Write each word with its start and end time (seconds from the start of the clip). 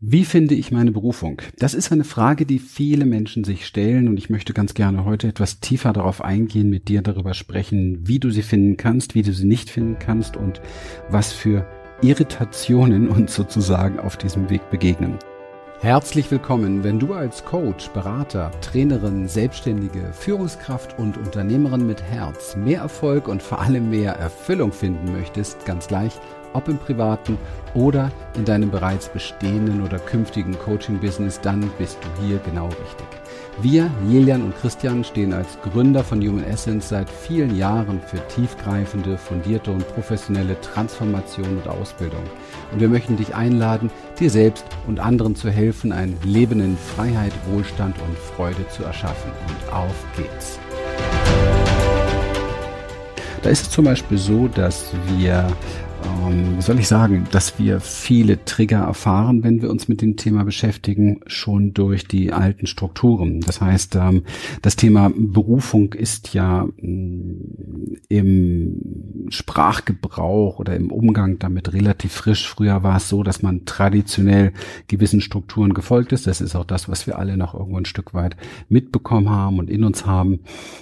Wie 0.00 0.24
finde 0.24 0.54
ich 0.54 0.70
meine 0.70 0.92
Berufung? 0.92 1.42
Das 1.58 1.74
ist 1.74 1.90
eine 1.90 2.04
Frage, 2.04 2.46
die 2.46 2.60
viele 2.60 3.04
Menschen 3.04 3.42
sich 3.42 3.66
stellen 3.66 4.06
und 4.06 4.16
ich 4.16 4.30
möchte 4.30 4.52
ganz 4.52 4.74
gerne 4.74 5.04
heute 5.04 5.26
etwas 5.26 5.58
tiefer 5.58 5.92
darauf 5.92 6.22
eingehen, 6.22 6.70
mit 6.70 6.86
dir 6.86 7.02
darüber 7.02 7.34
sprechen, 7.34 8.06
wie 8.06 8.20
du 8.20 8.30
sie 8.30 8.42
finden 8.42 8.76
kannst, 8.76 9.16
wie 9.16 9.22
du 9.22 9.32
sie 9.32 9.44
nicht 9.44 9.70
finden 9.70 9.98
kannst 9.98 10.36
und 10.36 10.60
was 11.10 11.32
für 11.32 11.66
Irritationen 12.00 13.08
uns 13.08 13.34
sozusagen 13.34 13.98
auf 13.98 14.16
diesem 14.16 14.50
Weg 14.50 14.70
begegnen. 14.70 15.18
Herzlich 15.80 16.30
willkommen, 16.30 16.84
wenn 16.84 17.00
du 17.00 17.14
als 17.14 17.44
Coach, 17.44 17.88
Berater, 17.90 18.52
Trainerin, 18.60 19.26
Selbstständige, 19.26 20.12
Führungskraft 20.12 20.96
und 20.98 21.16
Unternehmerin 21.16 21.86
mit 21.86 22.02
Herz 22.02 22.54
mehr 22.54 22.82
Erfolg 22.82 23.26
und 23.26 23.42
vor 23.42 23.60
allem 23.60 23.90
mehr 23.90 24.12
Erfüllung 24.12 24.70
finden 24.70 25.12
möchtest, 25.12 25.66
ganz 25.66 25.88
gleich, 25.88 26.12
ob 26.52 26.68
im 26.68 26.78
privaten 26.78 27.38
oder 27.74 28.10
in 28.36 28.44
deinem 28.44 28.70
bereits 28.70 29.08
bestehenden 29.08 29.82
oder 29.84 29.98
künftigen 29.98 30.58
Coaching-Business, 30.58 31.40
dann 31.40 31.70
bist 31.78 31.98
du 32.02 32.26
hier 32.26 32.38
genau 32.38 32.66
richtig. 32.66 33.06
Wir, 33.60 33.90
Jelian 34.08 34.42
und 34.42 34.56
Christian, 34.56 35.02
stehen 35.02 35.32
als 35.32 35.58
Gründer 35.62 36.04
von 36.04 36.20
Human 36.20 36.44
Essence 36.44 36.90
seit 36.90 37.10
vielen 37.10 37.56
Jahren 37.56 38.00
für 38.00 38.24
tiefgreifende, 38.28 39.18
fundierte 39.18 39.72
und 39.72 39.86
professionelle 39.94 40.60
Transformation 40.60 41.58
und 41.58 41.66
Ausbildung. 41.66 42.22
Und 42.72 42.80
wir 42.80 42.88
möchten 42.88 43.16
dich 43.16 43.34
einladen, 43.34 43.90
dir 44.20 44.30
selbst 44.30 44.64
und 44.86 45.00
anderen 45.00 45.34
zu 45.34 45.50
helfen, 45.50 45.90
ein 45.90 46.16
Leben 46.22 46.60
in 46.60 46.76
Freiheit, 46.76 47.32
Wohlstand 47.50 47.96
und 47.98 48.16
Freude 48.16 48.68
zu 48.68 48.84
erschaffen. 48.84 49.32
Und 49.48 49.72
auf 49.72 50.04
geht's. 50.16 50.60
Da 53.42 53.50
ist 53.50 53.62
es 53.62 53.70
zum 53.70 53.84
Beispiel 53.84 54.18
so, 54.18 54.48
dass 54.48 54.92
wir 55.16 55.46
ähm, 56.04 56.56
wie 56.56 56.62
soll 56.62 56.78
ich 56.78 56.88
sagen, 56.88 57.26
dass 57.30 57.58
wir 57.58 57.80
viele 57.80 58.44
Trigger 58.44 58.78
erfahren, 58.78 59.42
wenn 59.42 59.62
wir 59.62 59.70
uns 59.70 59.88
mit 59.88 60.02
dem 60.02 60.16
Thema 60.16 60.44
beschäftigen, 60.44 61.20
schon 61.26 61.74
durch 61.74 62.06
die 62.06 62.32
alten 62.32 62.66
Strukturen. 62.66 63.40
Das 63.40 63.60
heißt, 63.60 63.96
ähm, 63.96 64.22
das 64.62 64.76
Thema 64.76 65.10
Berufung 65.14 65.92
ist 65.92 66.34
ja 66.34 66.66
mm, 66.80 67.96
im 68.08 69.26
Sprachgebrauch 69.28 70.58
oder 70.58 70.76
im 70.76 70.90
Umgang 70.90 71.38
damit 71.38 71.72
relativ 71.72 72.12
frisch. 72.12 72.48
Früher 72.48 72.82
war 72.82 72.96
es 72.96 73.08
so, 73.08 73.22
dass 73.22 73.42
man 73.42 73.64
traditionell 73.64 74.52
gewissen 74.86 75.20
Strukturen 75.20 75.74
gefolgt 75.74 76.12
ist. 76.12 76.26
Das 76.26 76.40
ist 76.40 76.54
auch 76.54 76.64
das, 76.64 76.88
was 76.88 77.06
wir 77.06 77.18
alle 77.18 77.36
noch 77.36 77.54
irgendwo 77.54 77.78
ein 77.78 77.84
Stück 77.84 78.14
weit 78.14 78.36
mitbekommen 78.68 79.30
haben 79.30 79.58
und 79.58 79.70
in 79.70 79.84
uns 79.84 80.06
haben, 80.06 80.40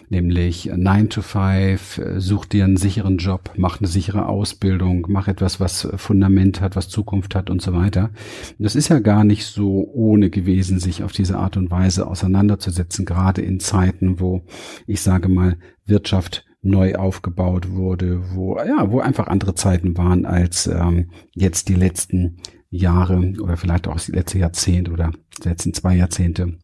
nämlich 0.08 0.70
9 0.74 1.08
to 1.08 1.22
5, 1.22 1.98
äh, 1.98 2.20
such 2.20 2.46
dir 2.46 2.64
einen 2.64 2.76
sicheren 2.76 3.18
Job, 3.18 3.50
mach 3.56 3.80
eine 3.80 3.88
sichere 3.88 4.26
Ausbildung, 4.26 5.05
mach 5.08 5.28
etwas, 5.28 5.60
was 5.60 5.88
Fundament 5.96 6.60
hat, 6.60 6.76
was 6.76 6.88
Zukunft 6.88 7.34
hat 7.34 7.50
und 7.50 7.62
so 7.62 7.72
weiter. 7.72 8.10
Das 8.58 8.74
ist 8.74 8.88
ja 8.88 8.98
gar 8.98 9.24
nicht 9.24 9.46
so 9.46 9.88
ohne 9.92 10.30
gewesen, 10.30 10.78
sich 10.78 11.02
auf 11.02 11.12
diese 11.12 11.38
Art 11.38 11.56
und 11.56 11.70
Weise 11.70 12.06
auseinanderzusetzen, 12.06 13.04
gerade 13.04 13.42
in 13.42 13.60
Zeiten, 13.60 14.20
wo 14.20 14.42
ich 14.86 15.00
sage 15.00 15.28
mal 15.28 15.58
Wirtschaft 15.84 16.44
neu 16.62 16.96
aufgebaut 16.96 17.70
wurde, 17.70 18.34
wo 18.34 18.58
ja, 18.58 18.90
wo 18.90 19.00
einfach 19.00 19.28
andere 19.28 19.54
Zeiten 19.54 19.96
waren 19.96 20.26
als 20.26 20.66
ähm, 20.66 21.10
jetzt 21.32 21.68
die 21.68 21.74
letzten 21.74 22.38
Jahre 22.70 23.32
oder 23.40 23.56
vielleicht 23.56 23.86
auch 23.86 23.94
das 23.94 24.08
letzte 24.08 24.38
Jahrzehnt 24.38 24.88
oder 24.88 25.12
die 25.42 25.48
letzten 25.48 25.72
zwei 25.72 25.96
Jahrzehnte 25.96 26.58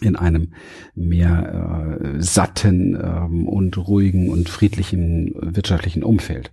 in 0.00 0.16
einem 0.16 0.52
mehr 0.94 1.98
äh, 2.00 2.22
satten 2.22 2.94
ähm, 2.94 3.48
und 3.48 3.76
ruhigen 3.78 4.30
und 4.30 4.48
friedlichen 4.48 5.32
wirtschaftlichen 5.34 6.02
Umfeld 6.02 6.50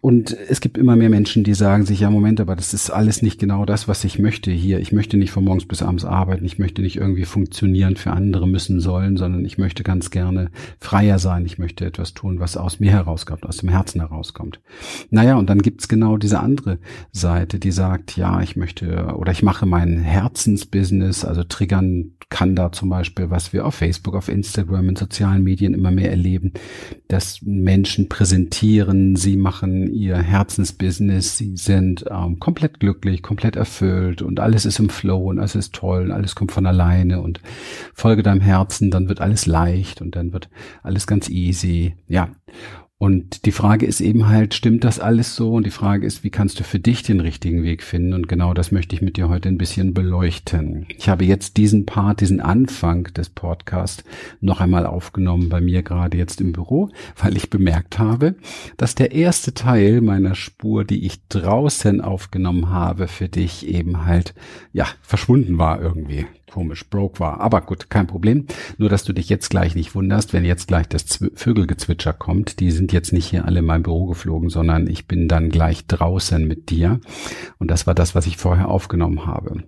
und 0.00 0.36
es 0.48 0.60
gibt 0.60 0.78
immer 0.78 0.96
mehr 0.96 1.10
Menschen, 1.10 1.42
die 1.42 1.54
sagen 1.54 1.84
sich, 1.84 2.00
ja, 2.00 2.10
Moment, 2.10 2.40
aber 2.40 2.54
das 2.54 2.72
ist 2.72 2.90
alles 2.90 3.22
nicht 3.22 3.40
genau 3.40 3.64
das, 3.64 3.88
was 3.88 4.04
ich 4.04 4.18
möchte 4.18 4.50
hier. 4.50 4.78
Ich 4.78 4.92
möchte 4.92 5.16
nicht 5.16 5.32
von 5.32 5.44
morgens 5.44 5.66
bis 5.66 5.82
abends 5.82 6.04
arbeiten. 6.04 6.44
Ich 6.44 6.58
möchte 6.58 6.82
nicht 6.82 6.96
irgendwie 6.96 7.24
funktionieren 7.24 7.96
für 7.96 8.12
andere 8.12 8.46
müssen 8.46 8.80
sollen, 8.80 9.16
sondern 9.16 9.44
ich 9.44 9.58
möchte 9.58 9.82
ganz 9.82 10.10
gerne 10.10 10.50
freier 10.78 11.18
sein. 11.18 11.44
Ich 11.46 11.58
möchte 11.58 11.84
etwas 11.84 12.14
tun, 12.14 12.38
was 12.38 12.56
aus 12.56 12.80
mir 12.80 12.92
herauskommt, 12.92 13.44
aus 13.44 13.58
dem 13.58 13.68
Herzen 13.68 14.00
herauskommt. 14.00 14.60
Naja, 15.10 15.36
und 15.36 15.50
dann 15.50 15.62
gibt's 15.62 15.88
genau 15.88 16.16
diese 16.16 16.40
andere 16.40 16.78
Seite, 17.10 17.58
die 17.58 17.72
sagt, 17.72 18.16
ja, 18.16 18.40
ich 18.42 18.56
möchte 18.56 19.14
oder 19.16 19.32
ich 19.32 19.42
mache 19.42 19.66
mein 19.66 19.98
Herzensbusiness, 19.98 21.24
also 21.24 21.42
triggern 21.42 22.12
kann 22.28 22.56
da 22.56 22.72
zum 22.72 22.88
Beispiel, 22.88 23.30
was 23.30 23.52
wir 23.52 23.64
auf 23.66 23.76
Facebook, 23.76 24.14
auf 24.14 24.28
Instagram, 24.28 24.88
in 24.88 24.96
sozialen 24.96 25.44
Medien 25.44 25.74
immer 25.74 25.92
mehr 25.92 26.10
erleben, 26.10 26.52
dass 27.06 27.40
Menschen 27.42 28.08
präsentieren, 28.08 29.14
sie 29.14 29.36
machen 29.36 29.92
ihr 29.92 30.16
Herzensbusiness, 30.16 31.38
sie 31.38 31.56
sind 31.56 32.04
ähm, 32.10 32.40
komplett 32.40 32.80
glücklich, 32.80 33.22
komplett 33.22 33.54
erfüllt 33.54 34.22
und 34.22 34.40
alles 34.40 34.66
ist 34.66 34.80
im 34.80 34.88
Flow 34.88 35.30
und 35.30 35.38
alles 35.38 35.54
ist 35.54 35.74
toll 35.74 36.06
und 36.06 36.12
alles 36.12 36.34
kommt 36.34 36.50
von 36.50 36.66
alleine 36.66 37.20
und 37.20 37.40
folge 37.94 38.24
deinem 38.24 38.40
Herzen, 38.40 38.90
dann 38.90 39.08
wird 39.08 39.20
alles 39.20 39.46
leicht 39.46 40.00
und 40.02 40.16
dann 40.16 40.32
wird 40.32 40.48
alles 40.82 41.06
ganz 41.06 41.28
easy. 41.28 41.94
Ja. 42.08 42.30
Und 42.98 43.44
die 43.44 43.52
Frage 43.52 43.84
ist 43.84 44.00
eben 44.00 44.26
halt, 44.26 44.54
stimmt 44.54 44.82
das 44.82 44.98
alles 44.98 45.36
so? 45.36 45.52
Und 45.52 45.66
die 45.66 45.70
Frage 45.70 46.06
ist, 46.06 46.24
wie 46.24 46.30
kannst 46.30 46.58
du 46.58 46.64
für 46.64 46.78
dich 46.78 47.02
den 47.02 47.20
richtigen 47.20 47.62
Weg 47.62 47.82
finden? 47.82 48.14
Und 48.14 48.26
genau 48.26 48.54
das 48.54 48.72
möchte 48.72 48.96
ich 48.96 49.02
mit 49.02 49.18
dir 49.18 49.28
heute 49.28 49.50
ein 49.50 49.58
bisschen 49.58 49.92
beleuchten. 49.92 50.86
Ich 50.96 51.10
habe 51.10 51.26
jetzt 51.26 51.58
diesen 51.58 51.84
Part, 51.84 52.22
diesen 52.22 52.40
Anfang 52.40 53.04
des 53.12 53.28
Podcasts 53.28 54.02
noch 54.40 54.62
einmal 54.62 54.86
aufgenommen 54.86 55.50
bei 55.50 55.60
mir 55.60 55.82
gerade 55.82 56.16
jetzt 56.16 56.40
im 56.40 56.52
Büro, 56.52 56.88
weil 57.22 57.36
ich 57.36 57.50
bemerkt 57.50 57.98
habe, 57.98 58.36
dass 58.78 58.94
der 58.94 59.12
erste 59.12 59.52
Teil 59.52 60.00
meiner 60.00 60.34
Spur, 60.34 60.84
die 60.84 61.04
ich 61.04 61.20
draußen 61.28 62.00
aufgenommen 62.00 62.70
habe, 62.70 63.08
für 63.08 63.28
dich 63.28 63.68
eben 63.68 64.06
halt, 64.06 64.34
ja, 64.72 64.86
verschwunden 65.02 65.58
war 65.58 65.82
irgendwie 65.82 66.24
komisch 66.50 66.88
broke 66.88 67.20
war. 67.20 67.40
Aber 67.40 67.60
gut, 67.60 67.90
kein 67.90 68.06
Problem. 68.06 68.46
Nur, 68.78 68.88
dass 68.88 69.04
du 69.04 69.12
dich 69.12 69.28
jetzt 69.28 69.50
gleich 69.50 69.74
nicht 69.74 69.94
wunderst, 69.94 70.32
wenn 70.32 70.44
jetzt 70.44 70.68
gleich 70.68 70.88
das 70.88 71.06
Zw 71.06 71.30
Vögelgezwitscher 71.34 72.12
kommt. 72.12 72.60
Die 72.60 72.70
sind 72.70 72.92
jetzt 72.92 73.12
nicht 73.12 73.26
hier 73.26 73.44
alle 73.44 73.60
in 73.60 73.64
mein 73.64 73.82
Büro 73.82 74.06
geflogen, 74.06 74.48
sondern 74.48 74.86
ich 74.86 75.06
bin 75.06 75.28
dann 75.28 75.50
gleich 75.50 75.86
draußen 75.86 76.46
mit 76.46 76.70
dir. 76.70 77.00
Und 77.58 77.70
das 77.70 77.86
war 77.86 77.94
das, 77.94 78.14
was 78.14 78.26
ich 78.26 78.36
vorher 78.36 78.68
aufgenommen 78.68 79.26
habe. 79.26 79.64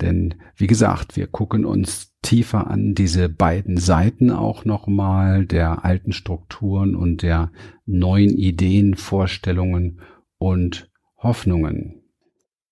Denn, 0.00 0.34
wie 0.56 0.66
gesagt, 0.66 1.16
wir 1.16 1.26
gucken 1.26 1.64
uns 1.64 2.14
tiefer 2.22 2.68
an 2.68 2.94
diese 2.94 3.28
beiden 3.28 3.76
Seiten 3.76 4.30
auch 4.30 4.64
nochmal 4.64 5.46
der 5.46 5.84
alten 5.84 6.12
Strukturen 6.12 6.94
und 6.94 7.22
der 7.22 7.50
neuen 7.86 8.36
Ideen, 8.36 8.94
Vorstellungen 8.94 10.00
und 10.38 10.90
Hoffnungen. 11.16 11.97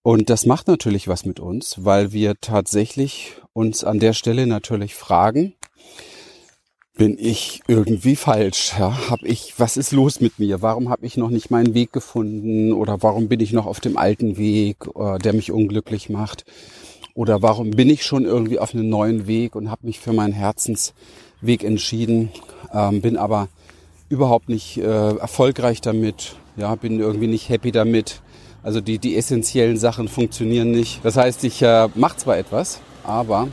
Und 0.06 0.30
das 0.30 0.46
macht 0.46 0.68
natürlich 0.68 1.08
was 1.08 1.24
mit 1.24 1.40
uns, 1.40 1.84
weil 1.84 2.12
wir 2.12 2.36
tatsächlich 2.40 3.32
uns 3.52 3.82
an 3.82 3.98
der 3.98 4.12
Stelle 4.12 4.46
natürlich 4.46 4.94
fragen, 4.94 5.54
bin 6.96 7.16
ich 7.18 7.62
irgendwie 7.66 8.14
falsch? 8.14 8.74
Ja, 8.78 9.10
hab 9.10 9.24
ich, 9.24 9.54
was 9.58 9.76
ist 9.76 9.90
los 9.90 10.20
mit 10.20 10.38
mir? 10.38 10.62
Warum 10.62 10.90
habe 10.90 11.04
ich 11.04 11.16
noch 11.16 11.30
nicht 11.30 11.50
meinen 11.50 11.74
Weg 11.74 11.92
gefunden? 11.92 12.72
Oder 12.72 13.02
warum 13.02 13.26
bin 13.26 13.40
ich 13.40 13.52
noch 13.52 13.66
auf 13.66 13.80
dem 13.80 13.96
alten 13.96 14.36
Weg, 14.36 14.76
äh, 14.94 15.18
der 15.18 15.32
mich 15.32 15.50
unglücklich 15.50 16.08
macht? 16.08 16.44
Oder 17.14 17.42
warum 17.42 17.72
bin 17.72 17.90
ich 17.90 18.04
schon 18.04 18.26
irgendwie 18.26 18.60
auf 18.60 18.74
einem 18.74 18.88
neuen 18.88 19.26
Weg 19.26 19.56
und 19.56 19.72
habe 19.72 19.88
mich 19.88 19.98
für 19.98 20.12
meinen 20.12 20.34
Herzensweg 20.34 21.64
entschieden, 21.64 22.30
ähm, 22.72 23.00
bin 23.00 23.16
aber 23.16 23.48
überhaupt 24.08 24.50
nicht 24.50 24.76
äh, 24.76 25.16
erfolgreich 25.16 25.80
damit, 25.80 26.36
ja, 26.56 26.76
bin 26.76 27.00
irgendwie 27.00 27.26
nicht 27.26 27.48
happy 27.48 27.72
damit, 27.72 28.22
also 28.66 28.80
die, 28.80 28.98
die 28.98 29.16
essentiellen 29.16 29.76
Sachen 29.76 30.08
funktionieren 30.08 30.72
nicht. 30.72 30.98
Das 31.04 31.16
heißt, 31.16 31.44
ich 31.44 31.62
äh, 31.62 31.88
mache 31.94 32.16
zwar 32.16 32.36
etwas, 32.36 32.80
aber 33.04 33.46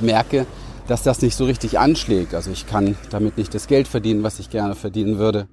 merke, 0.00 0.46
dass 0.88 1.04
das 1.04 1.22
nicht 1.22 1.36
so 1.36 1.44
richtig 1.44 1.78
anschlägt. 1.78 2.34
Also 2.34 2.50
ich 2.50 2.66
kann 2.66 2.96
damit 3.10 3.38
nicht 3.38 3.54
das 3.54 3.68
Geld 3.68 3.86
verdienen, 3.86 4.24
was 4.24 4.40
ich 4.40 4.50
gerne 4.50 4.74
verdienen 4.74 5.18
würde. 5.18 5.46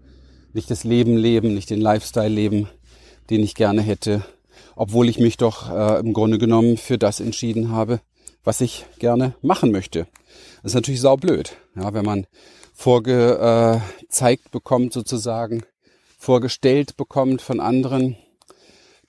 Nicht 0.53 0.71
das 0.71 0.83
Leben 0.83 1.17
leben, 1.17 1.53
nicht 1.53 1.69
den 1.69 1.79
Lifestyle 1.79 2.29
leben, 2.29 2.67
den 3.29 3.43
ich 3.43 3.53
gerne 3.53 3.83
hätte. 3.83 4.23
Obwohl 4.75 5.07
ich 5.07 5.19
mich 5.19 5.37
doch 5.37 5.69
äh, 5.69 5.99
im 5.99 6.13
Grunde 6.13 6.39
genommen 6.39 6.77
für 6.77 6.97
das 6.97 7.19
entschieden 7.19 7.69
habe, 7.71 8.01
was 8.43 8.59
ich 8.59 8.87
gerne 8.97 9.35
machen 9.43 9.71
möchte. 9.71 10.07
Das 10.63 10.71
ist 10.71 10.75
natürlich 10.75 11.01
saublöd, 11.01 11.57
ja, 11.75 11.93
wenn 11.93 12.05
man 12.05 12.25
vorgezeigt 12.73 14.49
bekommt 14.49 14.93
sozusagen, 14.93 15.61
vorgestellt 16.17 16.97
bekommt 16.97 17.43
von 17.43 17.59
anderen, 17.59 18.17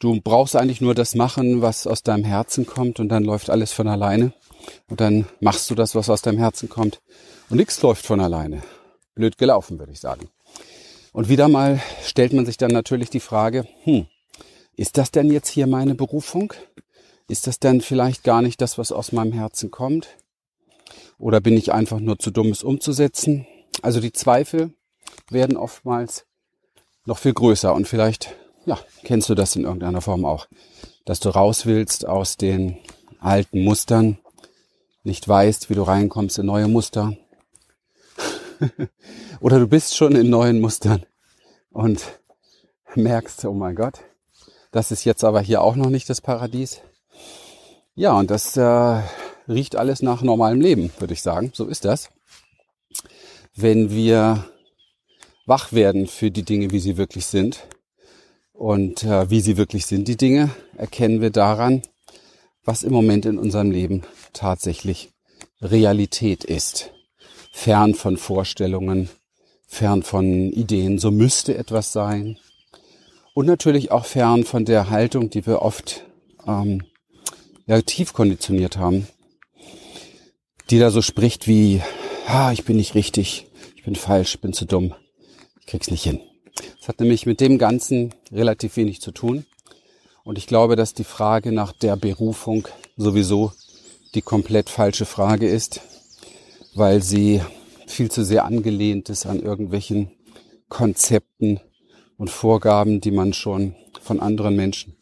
Du 0.03 0.21
brauchst 0.21 0.57
eigentlich 0.57 0.81
nur 0.81 0.97
das 0.97 1.15
machen, 1.15 1.63
was 1.63 1.87
aus 1.87 2.03
deinem 2.03 2.25
Herzen 2.25 2.67
kommt 2.67 2.99
und 2.99 3.09
dann 3.09 3.23
läuft 3.23 3.51
alles 3.51 3.71
von 3.73 3.87
alleine. 3.87 4.33
Und 4.89 5.01
dann 5.01 5.29
machst 5.39 5.71
du 5.71 5.77
das, 5.77 5.95
was 5.95 6.11
aus 6.11 6.23
deinem 6.23 6.39
Herzen 6.39 6.69
kommt. 6.69 7.01
Und 7.51 7.59
nichts 7.59 7.81
läuft 7.83 8.05
von 8.05 8.19
alleine. 8.19 8.65
Blöd 9.15 9.39
gelaufen, 9.39 9.79
würde 9.79 9.93
ich 9.93 10.01
sagen. 10.01 10.29
Und 11.13 11.29
wieder 11.29 11.47
mal 11.47 11.81
stellt 12.03 12.33
man 12.33 12.45
sich 12.45 12.57
dann 12.57 12.73
natürlich 12.73 13.11
die 13.11 13.21
Frage, 13.21 13.69
hm, 13.85 14.07
ist 14.75 14.99
das 14.99 15.13
denn 15.13 15.31
jetzt 15.31 15.51
hier 15.51 15.69
meine 15.69 15.95
Berufung? 15.95 16.53
Ist 17.29 17.47
das 17.47 17.61
denn 17.61 17.81
vielleicht 17.81 18.25
gar 18.25 18.43
nicht 18.43 18.61
das, 18.61 18.79
was 18.79 18.91
aus 18.91 19.13
meinem 19.13 19.33
Herzen 19.33 19.71
kommt? 19.71 20.09
Oder 21.17 21.41
bin 21.41 21.57
ich 21.57 21.73
einfach 21.73 22.01
nur 22.01 22.19
zu 22.19 22.33
dumm, 22.33 22.49
es 22.49 22.65
umzusetzen? 22.65 23.47
Also 23.83 24.01
die 24.01 24.13
Zweifel 24.13 24.73
werden 25.31 25.57
oftmals 25.57 26.27
noch 27.05 27.19
viel 27.19 27.35
größer 27.35 27.73
und 27.73 27.87
vielleicht 27.87 28.35
ja, 28.65 28.79
kennst 29.03 29.29
du 29.29 29.35
das 29.35 29.57
in 29.57 29.65
irgendeiner 29.65 30.01
Form 30.01 30.25
auch, 30.25 30.47
dass 31.05 31.21
du 31.21 31.31
raus 31.31 31.67
willst 31.67 32.07
aus 32.07 32.37
den 32.37 32.79
alten 33.21 33.65
Mustern, 33.65 34.19
nicht 35.05 35.27
weißt, 35.27 35.71
wie 35.71 35.75
du 35.75 35.83
reinkommst 35.83 36.39
in 36.39 36.47
neue 36.47 36.69
Muster. 36.69 37.17
Oder 39.41 39.59
du 39.59 39.67
bist 39.67 39.97
schon 39.97 40.15
in 40.15 40.31
neuen 40.31 40.61
Mustern 40.61 41.05
und 41.71 42.03
merkst, 42.95 43.45
oh 43.45 43.55
mein 43.55 43.75
Gott, 43.75 44.01
das 44.71 44.93
ist 44.93 45.05
jetzt 45.05 45.25
aber 45.25 45.41
hier 45.41 45.63
auch 45.63 45.75
noch 45.75 45.91
nicht 45.91 46.09
das 46.09 46.21
Paradies. 46.21 46.81
Ja, 47.95 48.17
und 48.17 48.31
das 48.31 48.57
äh, 48.57 49.03
riecht 49.49 49.77
alles 49.77 50.03
nach 50.03 50.23
normalem 50.23 50.61
Leben, 50.61 50.93
würde 50.99 51.15
ich 51.15 51.23
sagen. 51.23 51.51
So 51.55 51.67
ist 51.67 51.85
das. 51.85 52.11
Wenn 53.55 53.91
wir 53.91 54.45
wach 55.47 55.73
werden 55.73 56.07
für 56.07 56.31
die 56.31 56.45
Dinge, 56.45 56.71
wie 56.71 56.79
sie 56.79 56.97
wirklich 56.97 57.27
sind 57.27 57.67
und 58.53 59.05
äh, 59.05 59.31
wie 59.31 59.41
sie 59.41 59.57
wirklich 59.57 59.87
sind, 59.87 60.09
die 60.09 60.17
Dinge, 60.17 60.51
erkennen 60.77 61.21
wir 61.21 61.31
daran, 61.31 61.83
was 62.65 62.83
im 62.83 62.93
Moment 62.93 63.27
in 63.27 63.39
unserem 63.39 63.71
Leben 63.71 64.03
tatsächlich 64.33 65.11
Realität 65.61 66.45
ist. 66.45 66.93
Fern 67.51 67.95
von 67.95 68.17
Vorstellungen, 68.17 69.09
fern 69.67 70.03
von 70.03 70.53
Ideen, 70.53 70.99
so 70.99 71.11
müsste 71.11 71.57
etwas 71.57 71.93
sein. 71.93 72.39
Und 73.35 73.47
natürlich 73.47 73.91
auch 73.91 74.05
fern 74.05 74.45
von 74.45 74.65
der 74.65 74.91
Haltung, 74.91 75.31
die 75.31 75.47
wir 75.47 75.63
oft 75.63 76.05
ähm, 76.47 76.83
ja, 77.67 77.81
tief 77.81 78.13
konditioniert 78.13 78.77
haben, 78.77 79.07
die 80.71 80.79
da 80.79 80.91
so 80.91 81.03
spricht 81.03 81.47
wie, 81.49 81.83
ah, 82.27 82.53
ich 82.53 82.65
bin 82.65 82.77
nicht 82.77 82.95
richtig, 82.95 83.47
ich 83.77 83.85
bin 83.85 83.97
falsch, 83.97 84.35
ich 84.35 84.41
bin 84.41 84.53
zu 84.53 84.67
dumm, 84.67 84.95
ich 85.61 85.67
krieg's 85.67 85.91
nicht 85.91 86.05
hin. 86.05 86.21
Das 86.79 86.89
hat 86.89 87.01
nämlich 87.01 87.27
mit 87.27 87.41
dem 87.41 87.59
Ganzen 87.59 88.15
relativ 88.31 88.77
wenig 88.77 89.01
zu 89.01 89.13
tun. 89.13 89.45
Und 90.25 90.39
ich 90.39 90.47
glaube, 90.47 90.77
dass 90.77 90.95
die 90.95 91.05
Frage 91.05 91.53
nach 91.53 91.73
der 91.73 91.97
Berufung 91.97 92.69
sowieso 92.97 93.53
die 94.15 94.23
komplett 94.23 94.71
falsche 94.71 95.07
Frage 95.07 95.49
ist, 95.49 95.81
weil 96.75 97.03
sie 97.03 97.41
viel 97.87 98.11
zu 98.11 98.25
sehr 98.25 98.45
angelehnt 98.45 99.09
ist 99.09 99.27
an 99.27 99.41
irgendwelchen 99.41 100.11
Konzepten 100.69 101.61
und 102.17 102.31
Vorgaben, 102.31 103.01
die 103.01 103.11
man 103.11 103.33
schon 103.33 103.75
von 104.01 104.21
anderen 104.21 104.57
Menschen 104.57 104.97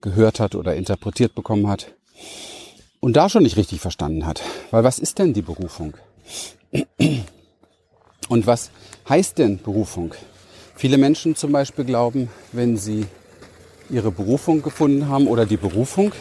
gehört 0.00 0.40
hat 0.40 0.54
oder 0.54 0.74
interpretiert 0.74 1.34
bekommen 1.34 1.68
hat 1.68 1.94
und 3.00 3.16
da 3.16 3.28
schon 3.28 3.42
nicht 3.42 3.56
richtig 3.56 3.80
verstanden 3.80 4.26
hat. 4.26 4.42
Weil 4.70 4.84
was 4.84 4.98
ist 4.98 5.18
denn 5.18 5.32
die 5.32 5.42
Berufung? 5.42 5.94
Und 8.28 8.46
was 8.46 8.70
heißt 9.08 9.38
denn 9.38 9.58
Berufung? 9.62 10.14
Viele 10.76 10.98
Menschen 10.98 11.36
zum 11.36 11.52
Beispiel 11.52 11.86
glauben, 11.86 12.28
wenn 12.52 12.76
sie 12.76 13.06
ihre 13.88 14.10
Berufung 14.10 14.60
gefunden 14.60 15.08
haben 15.08 15.26
oder 15.26 15.46
die 15.46 15.56
Berufung 15.56 16.12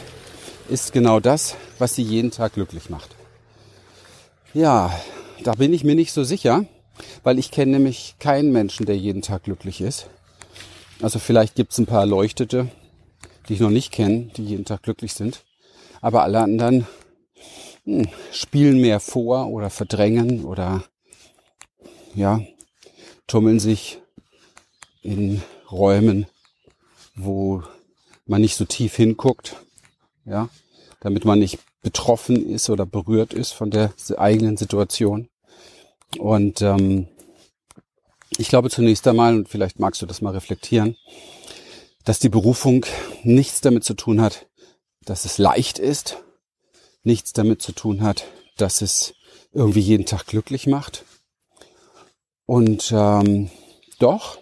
ist 0.70 0.94
genau 0.94 1.20
das, 1.20 1.58
was 1.78 1.94
sie 1.94 2.04
jeden 2.04 2.32
Tag 2.32 2.54
glücklich 2.54 2.90
macht. 2.90 3.16
Ja, 4.54 4.98
da 5.44 5.52
bin 5.52 5.74
ich 5.74 5.84
mir 5.84 5.96
nicht 5.96 6.14
so 6.14 6.24
sicher, 6.24 6.66
weil 7.24 7.38
ich 7.38 7.52
kenne 7.52 7.74
nämlich 7.74 8.16
keinen 8.20 8.54
Menschen, 8.54 8.86
der 8.86 8.98
jeden 8.98 9.22
Tag 9.22 9.44
glücklich 9.44 9.82
ist. 9.82 10.08
Also 11.02 11.20
vielleicht 11.20 11.56
gibt 11.56 11.74
es 11.74 11.78
ein 11.78 11.86
paar 11.86 12.00
Erleuchtete, 12.00 12.70
die 13.50 13.56
ich 13.56 13.60
noch 13.60 13.70
nicht 13.70 13.92
kenne, 13.92 14.32
die 14.38 14.46
jeden 14.46 14.64
Tag 14.64 14.84
glücklich 14.84 15.14
sind. 15.14 15.44
Aber 16.00 16.24
alle 16.24 16.40
anderen 16.40 16.88
hm, 17.84 18.08
spielen 18.32 18.80
mehr 18.80 19.02
vor 19.02 19.48
oder 19.48 19.70
verdrängen 19.70 20.46
oder 20.46 20.86
ja, 22.14 22.40
tummeln 23.28 23.60
sich 23.60 24.00
in 25.06 25.42
Räumen, 25.72 26.26
wo 27.16 27.64
man 28.26 28.42
nicht 28.42 28.56
so 28.56 28.66
tief 28.66 28.96
hinguckt, 28.96 29.56
ja, 30.26 30.50
damit 31.00 31.26
man 31.26 31.40
nicht 31.40 31.60
betroffen 31.82 32.50
ist 32.50 32.70
oder 32.70 32.86
berührt 32.86 33.34
ist 33.34 33.52
von 33.52 33.70
der 33.70 33.94
eigenen 34.18 34.58
Situation. 34.58 35.30
Und 36.18 36.62
ähm, 36.62 37.08
ich 38.38 38.50
glaube 38.50 38.70
zunächst 38.70 39.08
einmal, 39.08 39.36
und 39.36 39.48
vielleicht 39.50 39.80
magst 39.80 40.02
du 40.02 40.06
das 40.08 40.22
mal 40.22 40.34
reflektieren, 40.34 40.98
dass 42.04 42.20
die 42.20 42.30
Berufung 42.30 42.86
nichts 43.24 43.62
damit 43.62 43.84
zu 43.84 43.94
tun 43.94 44.22
hat, 44.22 44.48
dass 45.06 45.26
es 45.26 45.38
leicht 45.38 45.78
ist, 45.78 46.18
nichts 47.04 47.34
damit 47.34 47.62
zu 47.62 47.72
tun 47.72 48.02
hat, 48.02 48.26
dass 48.58 48.82
es 48.82 49.14
irgendwie 49.54 49.80
jeden 49.82 50.06
Tag 50.06 50.26
glücklich 50.26 50.66
macht. 50.66 51.06
Und 52.48 52.92
ähm, 52.92 53.52
doch 54.00 54.40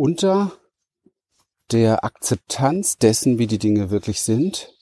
unter 0.00 0.52
der 1.72 2.04
Akzeptanz 2.04 2.96
dessen, 2.96 3.38
wie 3.38 3.46
die 3.46 3.58
Dinge 3.58 3.90
wirklich 3.90 4.22
sind, 4.22 4.72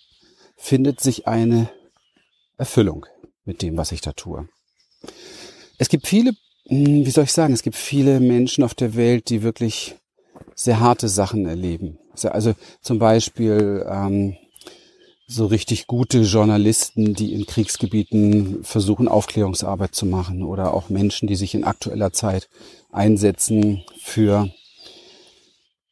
findet 0.56 1.00
sich 1.00 1.26
eine 1.26 1.69
Erfüllung 2.56 3.05
mit 3.44 3.61
dem, 3.61 3.76
was 3.76 3.91
ich 3.91 4.00
da 4.00 4.12
tue. 4.12 4.49
Es 5.76 5.88
gibt 5.88 6.06
viele, 6.06 6.37
hm, 6.69 7.05
wie 7.05 7.11
soll 7.11 7.25
ich 7.25 7.32
sagen, 7.32 7.53
es 7.53 7.65
gibt 7.65 7.75
viele 7.75 8.20
Menschen 8.20 8.62
auf 8.62 8.75
der 8.75 8.94
Welt, 8.94 9.29
die 9.29 9.43
wirklich 9.43 9.97
sehr 10.55 10.79
harte 10.79 11.09
Sachen 11.09 11.47
erleben. 11.47 11.99
Also 12.23 12.55
zum 12.81 13.00
Beispiel 13.00 13.85
ähm, 13.91 14.37
so 15.26 15.47
richtig 15.47 15.88
gute 15.88 16.21
Journalisten, 16.21 17.14
die 17.14 17.35
in 17.35 17.44
Kriegsgebieten 17.44 18.62
versuchen, 18.62 19.09
Aufklärungsarbeit 19.09 19.97
zu 19.97 20.06
machen 20.06 20.44
oder 20.44 20.75
auch 20.75 20.91
Menschen, 20.91 21.26
die 21.26 21.37
sich 21.37 21.56
in 21.56 21.64
aktueller 21.64 22.12
Zeit 22.12 22.49
einsetzen 22.93 23.82
für 24.00 24.53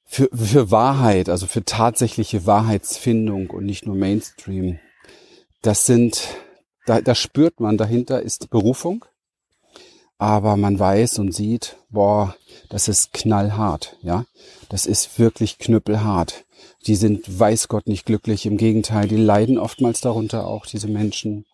für, 0.07 0.31
für 0.33 0.71
Wahrheit, 0.71 1.29
also 1.29 1.47
für 1.47 1.65
tatsächliche 1.65 2.47
Wahrheitsfindung 2.47 3.51
und 3.51 3.67
nicht 3.67 3.87
nur 3.87 3.97
Mainstream. 3.97 4.79
Das 5.63 5.85
sind, 5.85 6.29
da, 6.87 7.01
da 7.01 7.15
spürt 7.15 7.61
man, 7.61 7.77
dahinter 7.77 8.23
ist 8.23 8.49
Berufung, 8.49 9.05
aber 10.17 10.57
man 10.57 10.79
weiß 10.79 11.19
und 11.19 11.35
sieht, 11.35 11.77
boah, 11.91 12.37
das 12.71 12.89
ist 12.89 13.13
knallhart, 13.13 13.99
ja. 14.01 14.25
Das 14.69 14.87
ist 14.87 15.19
wirklich 15.19 15.59
knüppelhart. 15.59 16.45
Die 16.87 16.97
sind, 16.97 17.39
weiß 17.39 17.69
Gott, 17.69 17.87
nicht 17.87 18.07
glücklich. 18.07 18.47
Im 18.47 18.57
Gegenteil, 18.57 19.09
die 19.09 19.17
leiden 19.17 19.59
oftmals 19.59 20.01
darunter 20.01 20.47
auch, 20.47 20.67
diese 20.67 20.89
Menschen. 20.89 21.45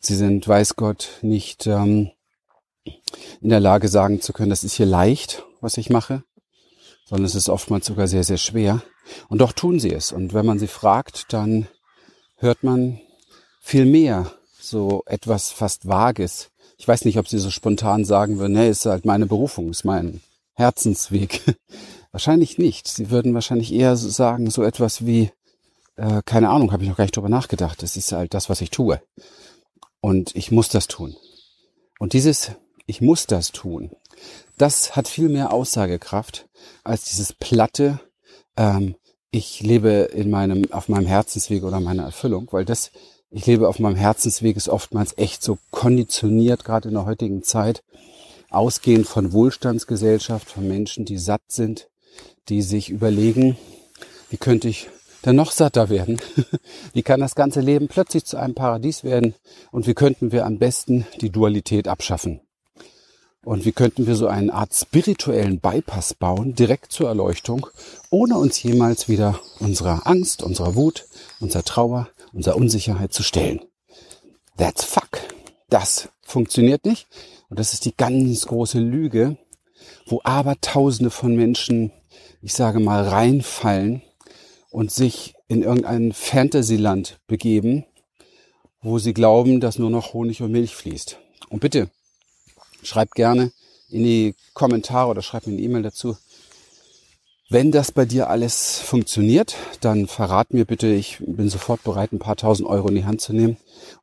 Sie 0.00 0.16
sind, 0.16 0.46
weiß 0.46 0.76
Gott, 0.76 1.18
nicht 1.22 1.66
ähm, 1.66 2.10
in 3.40 3.48
der 3.48 3.60
Lage 3.60 3.88
sagen 3.88 4.20
zu 4.20 4.32
können, 4.32 4.50
das 4.50 4.64
ist 4.64 4.74
hier 4.74 4.86
leicht, 4.86 5.44
was 5.60 5.78
ich 5.78 5.90
mache 5.90 6.24
sondern 7.10 7.26
es 7.26 7.34
ist 7.34 7.48
oftmals 7.48 7.86
sogar 7.86 8.06
sehr, 8.06 8.22
sehr 8.22 8.36
schwer. 8.36 8.82
Und 9.28 9.40
doch 9.40 9.52
tun 9.52 9.80
sie 9.80 9.92
es. 9.92 10.12
Und 10.12 10.32
wenn 10.32 10.46
man 10.46 10.60
sie 10.60 10.68
fragt, 10.68 11.32
dann 11.32 11.66
hört 12.36 12.62
man 12.62 13.00
viel 13.60 13.84
mehr 13.84 14.30
so 14.60 15.02
etwas 15.06 15.50
fast 15.50 15.88
Vages. 15.88 16.50
Ich 16.78 16.86
weiß 16.86 17.04
nicht, 17.04 17.18
ob 17.18 17.26
sie 17.26 17.38
so 17.38 17.50
spontan 17.50 18.04
sagen 18.04 18.38
würden, 18.38 18.52
nee, 18.52 18.70
ist 18.70 18.86
halt 18.86 19.04
meine 19.04 19.26
Berufung, 19.26 19.70
ist 19.70 19.84
mein 19.84 20.20
Herzensweg. 20.54 21.42
wahrscheinlich 22.12 22.58
nicht. 22.58 22.86
Sie 22.86 23.10
würden 23.10 23.34
wahrscheinlich 23.34 23.72
eher 23.72 23.96
sagen, 23.96 24.48
so 24.48 24.62
etwas 24.62 25.04
wie, 25.04 25.32
äh, 25.96 26.22
keine 26.24 26.50
Ahnung, 26.50 26.70
habe 26.70 26.84
ich 26.84 26.88
noch 26.88 26.96
gar 26.96 27.04
nicht 27.04 27.16
drüber 27.16 27.28
nachgedacht. 27.28 27.82
Das 27.82 27.96
ist 27.96 28.12
halt 28.12 28.34
das, 28.34 28.48
was 28.48 28.60
ich 28.60 28.70
tue. 28.70 29.02
Und 30.00 30.36
ich 30.36 30.52
muss 30.52 30.68
das 30.68 30.86
tun. 30.86 31.16
Und 31.98 32.12
dieses, 32.12 32.52
ich 32.86 33.00
muss 33.00 33.26
das 33.26 33.50
tun, 33.50 33.90
das 34.60 34.96
hat 34.96 35.08
viel 35.08 35.28
mehr 35.28 35.52
Aussagekraft 35.52 36.48
als 36.84 37.04
dieses 37.04 37.32
platte, 37.32 38.00
ähm, 38.56 38.94
ich 39.30 39.60
lebe 39.60 40.10
in 40.12 40.28
meinem, 40.28 40.70
auf 40.72 40.88
meinem 40.88 41.06
Herzensweg 41.06 41.62
oder 41.62 41.80
meiner 41.80 42.02
Erfüllung, 42.02 42.48
weil 42.50 42.64
das, 42.64 42.90
ich 43.30 43.46
lebe 43.46 43.68
auf 43.68 43.78
meinem 43.78 43.96
Herzensweg 43.96 44.56
ist 44.56 44.68
oftmals 44.68 45.16
echt 45.16 45.42
so 45.42 45.58
konditioniert, 45.70 46.64
gerade 46.64 46.88
in 46.88 46.94
der 46.94 47.06
heutigen 47.06 47.42
Zeit, 47.42 47.82
ausgehend 48.50 49.06
von 49.06 49.32
Wohlstandsgesellschaft, 49.32 50.50
von 50.50 50.66
Menschen, 50.66 51.04
die 51.04 51.18
satt 51.18 51.42
sind, 51.48 51.88
die 52.48 52.62
sich 52.62 52.90
überlegen, 52.90 53.56
wie 54.28 54.36
könnte 54.36 54.68
ich 54.68 54.88
dann 55.22 55.36
noch 55.36 55.52
satter 55.52 55.88
werden? 55.90 56.20
wie 56.92 57.02
kann 57.02 57.20
das 57.20 57.36
ganze 57.36 57.60
Leben 57.60 57.88
plötzlich 57.88 58.24
zu 58.24 58.36
einem 58.36 58.54
Paradies 58.54 59.04
werden? 59.04 59.34
Und 59.70 59.86
wie 59.86 59.94
könnten 59.94 60.32
wir 60.32 60.44
am 60.44 60.58
besten 60.58 61.06
die 61.20 61.30
Dualität 61.30 61.86
abschaffen? 61.86 62.40
Und 63.42 63.64
wie 63.64 63.72
könnten 63.72 64.06
wir 64.06 64.16
so 64.16 64.26
eine 64.26 64.52
Art 64.52 64.74
spirituellen 64.74 65.60
Bypass 65.60 66.12
bauen, 66.12 66.54
direkt 66.54 66.92
zur 66.92 67.08
Erleuchtung, 67.08 67.66
ohne 68.10 68.36
uns 68.36 68.62
jemals 68.62 69.08
wieder 69.08 69.40
unserer 69.60 70.06
Angst, 70.06 70.42
unserer 70.42 70.74
Wut, 70.74 71.06
unserer 71.40 71.64
Trauer, 71.64 72.08
unserer 72.34 72.56
Unsicherheit 72.56 73.14
zu 73.14 73.22
stellen? 73.22 73.60
That's 74.58 74.84
fuck. 74.84 75.08
Das 75.70 76.10
funktioniert 76.20 76.84
nicht. 76.84 77.08
Und 77.48 77.58
das 77.58 77.72
ist 77.72 77.86
die 77.86 77.96
ganz 77.96 78.46
große 78.46 78.78
Lüge, 78.78 79.38
wo 80.06 80.20
aber 80.22 80.60
Tausende 80.60 81.10
von 81.10 81.34
Menschen, 81.34 81.92
ich 82.42 82.52
sage 82.52 82.78
mal, 82.78 83.08
reinfallen 83.08 84.02
und 84.70 84.90
sich 84.90 85.34
in 85.48 85.62
irgendein 85.62 86.12
Fantasyland 86.12 87.18
begeben, 87.26 87.86
wo 88.82 88.98
sie 88.98 89.14
glauben, 89.14 89.60
dass 89.60 89.78
nur 89.78 89.90
noch 89.90 90.12
Honig 90.12 90.42
und 90.42 90.52
Milch 90.52 90.76
fließt. 90.76 91.18
Und 91.48 91.60
bitte, 91.60 91.90
Schreibt 92.82 93.14
gerne 93.14 93.52
in 93.88 94.04
die 94.04 94.34
Kommentare 94.54 95.10
oder 95.10 95.22
schreibt 95.22 95.46
mir 95.46 95.54
eine 95.54 95.62
E-Mail 95.62 95.82
dazu. 95.82 96.16
Wenn 97.52 97.72
das 97.72 97.90
bei 97.90 98.04
dir 98.04 98.30
alles 98.30 98.78
funktioniert, 98.78 99.56
dann 99.80 100.06
verrat 100.06 100.54
mir 100.54 100.64
bitte, 100.64 100.86
ich 100.86 101.18
bin 101.18 101.48
sofort 101.48 101.82
bereit, 101.82 102.12
ein 102.12 102.20
paar 102.20 102.36
tausend 102.36 102.68
Euro 102.68 102.88
in 102.88 102.94
die 102.94 103.04
Hand 103.04 103.20
zu 103.20 103.32
nehmen 103.32 103.56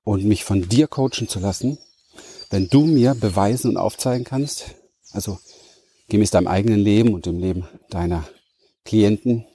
und 0.04 0.26
mich 0.26 0.44
von 0.44 0.68
dir 0.68 0.88
coachen 0.88 1.30
zu 1.30 1.40
lassen. 1.40 1.78
Wenn 2.50 2.68
du 2.68 2.86
mir 2.86 3.16
beweisen 3.16 3.70
und 3.70 3.78
aufzeigen 3.78 4.26
kannst, 4.26 4.76
also 5.14 5.40
gemäß 6.10 6.32
deinem 6.32 6.48
eigenen 6.48 6.80
Leben 6.80 7.14
und 7.14 7.26
dem 7.26 7.40
Leben 7.40 7.68
deiner 7.90 8.28
Klienten, 8.84 9.46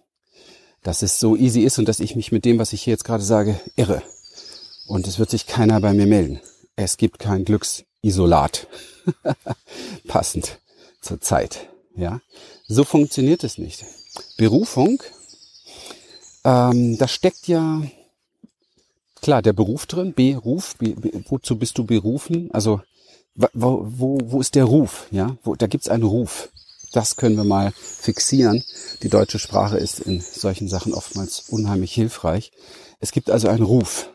dass 0.82 1.02
es 1.02 1.20
so 1.20 1.36
easy 1.36 1.60
ist 1.60 1.78
und 1.78 1.86
dass 1.86 2.00
ich 2.00 2.16
mich 2.16 2.32
mit 2.32 2.46
dem, 2.46 2.58
was 2.58 2.72
ich 2.72 2.82
hier 2.82 2.92
jetzt 2.92 3.04
gerade 3.04 3.22
sage, 3.22 3.60
irre. 3.76 4.02
Und 4.86 5.06
es 5.06 5.18
wird 5.18 5.30
sich 5.30 5.46
keiner 5.46 5.80
bei 5.80 5.92
mir 5.92 6.06
melden. 6.06 6.40
Es 6.76 6.96
gibt 6.96 7.18
kein 7.18 7.44
Glücksisolat. 8.02 8.66
Passend 10.08 10.58
zur 11.00 11.20
Zeit. 11.20 11.68
Ja, 11.96 12.20
so 12.68 12.84
funktioniert 12.84 13.44
es 13.44 13.58
nicht. 13.58 13.84
Berufung, 14.36 15.02
ähm, 16.44 16.98
da 16.98 17.06
steckt 17.06 17.48
ja 17.48 17.82
klar 19.20 19.42
der 19.42 19.52
Beruf 19.52 19.86
drin. 19.86 20.14
Beruf, 20.14 20.76
be, 20.76 20.94
be, 20.94 21.10
wozu 21.28 21.56
bist 21.56 21.78
du 21.78 21.84
berufen? 21.84 22.50
Also 22.52 22.80
wo, 23.34 23.86
wo, 23.88 24.18
wo 24.24 24.40
ist 24.40 24.54
der 24.54 24.64
Ruf? 24.64 25.06
Ja, 25.10 25.36
wo, 25.44 25.54
da 25.54 25.66
gibt's 25.66 25.88
einen 25.88 26.02
Ruf. 26.02 26.50
Das 26.92 27.16
können 27.16 27.36
wir 27.36 27.44
mal 27.44 27.72
fixieren. 27.72 28.64
Die 29.02 29.08
deutsche 29.08 29.38
Sprache 29.38 29.78
ist 29.78 30.00
in 30.00 30.20
solchen 30.20 30.68
Sachen 30.68 30.92
oftmals 30.92 31.48
unheimlich 31.48 31.92
hilfreich. 31.92 32.52
Es 33.00 33.12
gibt 33.12 33.30
also 33.30 33.48
einen 33.48 33.64
Ruf. 33.64 34.10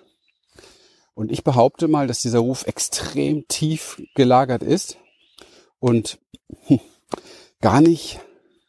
Und 1.17 1.31
ich 1.31 1.43
behaupte 1.43 1.87
mal, 1.87 2.05
dass 2.05 2.21
dieser 2.21 2.37
Ruf 2.37 2.67
extrem 2.67 3.47
tief 3.47 3.99
gelagert 4.13 4.61
ist 4.61 4.97
und 5.79 6.19
hm, 6.67 6.79
gar 7.59 7.81
nicht 7.81 8.19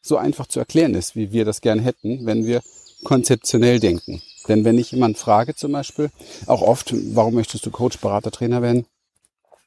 so 0.01 0.17
einfach 0.17 0.47
zu 0.47 0.59
erklären 0.59 0.95
ist, 0.95 1.15
wie 1.15 1.31
wir 1.31 1.45
das 1.45 1.61
gern 1.61 1.79
hätten, 1.79 2.25
wenn 2.25 2.47
wir 2.47 2.63
konzeptionell 3.05 3.81
denken. 3.81 4.23
Denn 4.49 4.65
wenn 4.65 4.79
ich 4.79 4.93
jemanden 4.93 5.19
frage 5.19 5.57
zum 5.57 5.73
Beispiel, 5.73 6.09
auch 6.47 6.63
oft, 6.63 6.95
warum 7.15 7.35
möchtest 7.35 7.67
du 7.67 7.71
Coach, 7.71 7.99
Berater, 7.99 8.31
Trainer 8.31 8.63
werden, 8.63 8.87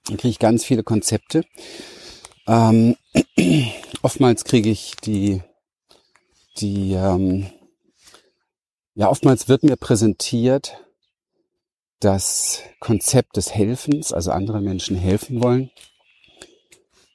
dann 0.07 0.17
kriege 0.17 0.31
ich 0.31 0.39
ganz 0.39 0.65
viele 0.65 0.81
Konzepte. 0.81 1.45
Ähm, 2.47 2.95
oftmals 4.01 4.43
kriege 4.43 4.71
ich 4.71 4.95
die, 4.95 5.43
die, 6.57 6.93
ähm, 6.93 7.45
ja, 8.95 9.07
oftmals 9.07 9.47
wird 9.47 9.61
mir 9.61 9.75
präsentiert 9.75 10.81
das 12.01 12.59
Konzept 12.79 13.37
des 13.37 13.53
Helfens, 13.53 14.11
also 14.11 14.31
andere 14.31 14.59
Menschen 14.59 14.97
helfen 14.97 15.41
wollen. 15.41 15.71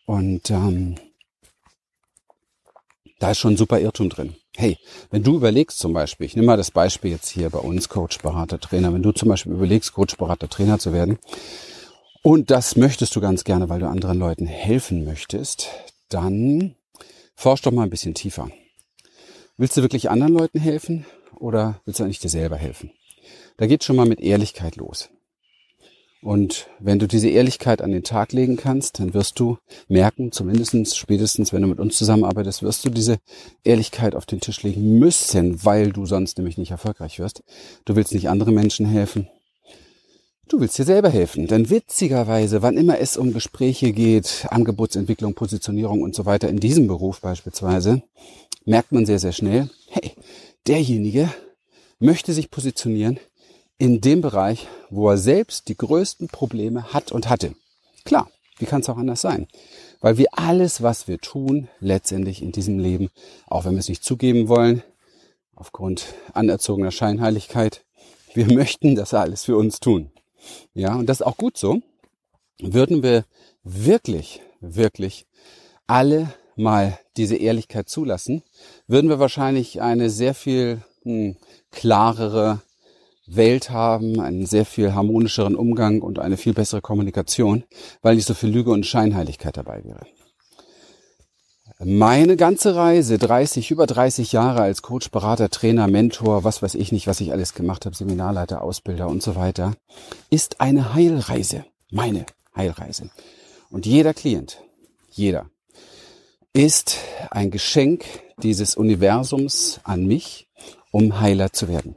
Und 0.07 0.51
ähm, 0.51 0.95
da 3.19 3.33
ist 3.33 3.39
schon 3.39 3.55
ein 3.55 3.57
super 3.57 3.81
Irrtum 3.81 4.09
drin. 4.09 4.37
Hey, 4.57 4.79
wenn 5.11 5.23
du 5.23 5.37
überlegst 5.37 5.79
zum 5.79 5.93
Beispiel, 5.93 6.27
ich 6.27 6.37
nehme 6.37 6.47
mal 6.47 6.57
das 6.57 6.71
Beispiel 6.71 7.11
jetzt 7.11 7.29
hier 7.29 7.51
bei 7.51 7.59
uns, 7.59 7.89
Coach, 7.89 8.19
Berater, 8.19 8.59
Trainer, 8.59 8.95
wenn 8.95 9.03
du 9.03 9.13
zum 9.13 9.29
Beispiel 9.29 9.53
überlegst, 9.53 9.93
Coach, 9.93 10.17
Berater, 10.17 10.49
Trainer 10.49 10.79
zu 10.79 10.93
werden 10.93 11.19
und 12.23 12.51
das 12.51 12.77
möchtest 12.77 13.15
du 13.17 13.21
ganz 13.21 13.45
gerne, 13.45 13.69
weil 13.69 13.81
du 13.81 13.89
anderen 13.89 14.19
Leuten 14.19 14.47
helfen 14.47 15.05
möchtest, 15.05 15.69
dann 16.09 16.77
forsch 17.35 17.63
doch 17.63 17.73
mal 17.73 17.83
ein 17.83 17.91
bisschen 17.91 18.15
tiefer. 18.15 18.49
Willst 19.57 19.77
du 19.77 19.83
wirklich 19.83 20.11
anderen 20.11 20.35
Leuten 20.35 20.59
helfen 20.59 21.07
oder 21.39 21.81
willst 21.85 22.01
du 22.01 22.05
eigentlich 22.05 22.21
dir 22.21 22.29
selber 22.29 22.57
helfen? 22.57 22.91
Da 23.57 23.67
geht 23.67 23.85
schon 23.85 23.97
mal 23.97 24.07
mit 24.07 24.21
Ehrlichkeit 24.21 24.77
los. 24.77 25.09
Und 26.23 26.67
wenn 26.81 26.99
du 26.99 27.07
diese 27.07 27.29
Ehrlichkeit 27.29 27.81
an 27.81 27.93
den 27.93 28.03
Tag 28.03 28.33
legen 28.33 28.57
kannst, 28.57 28.99
dann 28.99 29.15
wirst 29.15 29.39
du 29.39 29.59
merken, 29.87 30.33
zumindestens 30.33 30.97
spätestens, 30.97 31.53
wenn 31.53 31.63
du 31.63 31.69
mit 31.69 31.79
uns 31.79 31.97
zusammenarbeitest, 31.97 32.63
wirst 32.63 32.85
du 32.85 32.91
diese 32.91 33.19
Ehrlichkeit 33.65 34.15
auf 34.15 34.27
den 34.27 34.41
Tisch 34.41 34.63
legen 34.63 34.99
müssen, 34.99 35.65
weil 35.65 35.93
du 35.93 36.05
sonst 36.05 36.37
nämlich 36.37 36.59
nicht 36.59 36.73
erfolgreich 36.73 37.19
wirst. 37.19 37.45
Du 37.85 37.95
willst 37.95 38.13
nicht 38.13 38.29
andere 38.29 38.51
Menschen 38.51 38.87
helfen. 38.87 39.29
Du 40.49 40.61
willst 40.61 40.79
dir 40.79 40.85
selber 40.85 41.11
helfen. 41.11 41.47
Denn 41.47 41.71
witzigerweise, 41.71 42.63
wann 42.63 42.77
immer 42.77 42.99
es 42.99 43.17
um 43.17 43.33
Gespräche 43.33 43.93
geht, 43.93 44.47
Angebotsentwicklung, 44.51 45.35
Positionierung 45.35 46.03
und 46.03 46.15
so 46.15 46.25
weiter 46.25 46.49
in 46.49 46.59
diesem 46.59 46.89
Beruf 46.89 47.21
beispielsweise, 47.21 48.03
merkt 48.65 48.93
man 48.93 49.07
sehr, 49.07 49.19
sehr 49.19 49.33
schnell, 49.33 49.71
hey, 49.91 50.13
derjenige 50.67 51.31
möchte 51.99 52.33
sich 52.33 52.51
positionieren, 52.51 53.19
in 53.79 54.01
dem 54.01 54.21
Bereich, 54.21 54.67
wo 54.91 55.11
er 55.11 55.19
selbst 55.19 55.69
die 55.69 55.77
größten 55.77 56.29
Probleme 56.29 56.93
hat 56.93 57.13
und 57.13 57.29
hatte. 57.29 57.55
Klar, 58.05 58.31
wie 58.59 58.67
kann 58.67 58.81
es 58.81 58.89
auch 58.89 58.97
anders 58.97 59.21
sein? 59.21 59.49
Weil 60.01 60.19
wir 60.19 60.29
alles, 60.33 60.83
was 60.83 61.09
wir 61.09 61.19
tun, 61.19 61.69
letztendlich 61.81 62.43
in 62.43 62.53
diesem 62.53 62.79
Leben, 62.79 63.11
auch 63.47 63.65
wenn 63.65 63.73
wir 63.73 63.81
es 63.81 63.89
nicht 63.89 64.05
zugeben 64.05 64.49
wollen, 64.49 64.83
aufgrund 65.55 66.07
anerzogener 66.33 66.91
Scheinheiligkeit, 66.91 67.85
wir 68.35 68.47
möchten 68.53 68.95
das 68.95 69.15
alles 69.15 69.45
für 69.45 69.57
uns 69.57 69.81
tun. 69.81 70.11
Ja, 70.75 70.95
und 70.95 71.07
das 71.07 71.21
ist 71.21 71.27
auch 71.27 71.37
gut 71.37 71.59
so. 71.59 71.81
Würden 72.61 73.03
wir 73.03 73.25
wirklich, 73.63 74.41
wirklich 74.61 75.27
alle 75.87 76.33
mal 76.57 76.99
diese 77.17 77.37
Ehrlichkeit 77.37 77.89
zulassen, 77.89 78.43
würden 78.87 79.11
wir 79.11 79.19
wahrscheinlich 79.19 79.83
eine 79.83 80.09
sehr 80.09 80.35
viel 80.35 80.83
hm, 81.03 81.37
klarere, 81.71 82.63
Welt 83.27 83.71
haben, 83.71 84.21
einen 84.21 84.47
sehr 84.47 84.65
viel 84.65 84.95
harmonischeren 84.95 85.57
Umgang 85.57 86.03
und 86.03 86.19
eine 86.19 86.37
viel 86.37 86.55
bessere 86.55 86.81
Kommunikation, 86.81 87.65
weil 88.03 88.17
nicht 88.17 88.27
so 88.27 88.35
viel 88.35 88.51
Lüge 88.51 88.71
und 88.71 88.87
Scheinheiligkeit 88.87 89.57
dabei 89.57 89.85
wäre. 89.85 90.07
Meine 91.79 92.37
ganze 92.37 92.75
Reise, 92.75 93.19
30, 93.19 93.71
über 93.71 93.87
30 93.87 94.33
Jahre 94.33 94.63
als 94.63 94.81
Coach, 94.81 95.11
Berater, 95.11 95.51
Trainer, 95.51 95.89
Mentor, 95.89 96.43
was 96.43 96.63
weiß 96.63 96.75
ich 96.75 96.91
nicht, 96.91 97.07
was 97.07 97.21
ich 97.21 97.33
alles 97.33 97.53
gemacht 97.53 97.85
habe, 97.85 97.95
Seminarleiter, 97.95 98.63
Ausbilder 98.63 99.09
und 99.09 99.23
so 99.23 99.37
weiter, 99.37 99.75
ist 100.31 100.61
eine 100.63 100.95
Heilreise. 100.95 101.67
Meine 101.91 102.25
Heilreise. 102.57 103.11
Und 103.71 103.85
jeder 103.85 104.15
Klient, 104.15 104.63
jeder, 105.11 105.51
ist 106.55 106.97
ein 107.31 107.51
Geschenk 107.51 108.07
dieses 108.43 108.75
Universums 108.75 109.81
an 109.85 110.07
mich, 110.07 110.49
um 110.91 111.21
Heiler 111.21 111.53
zu 111.53 111.69
werden. 111.69 111.97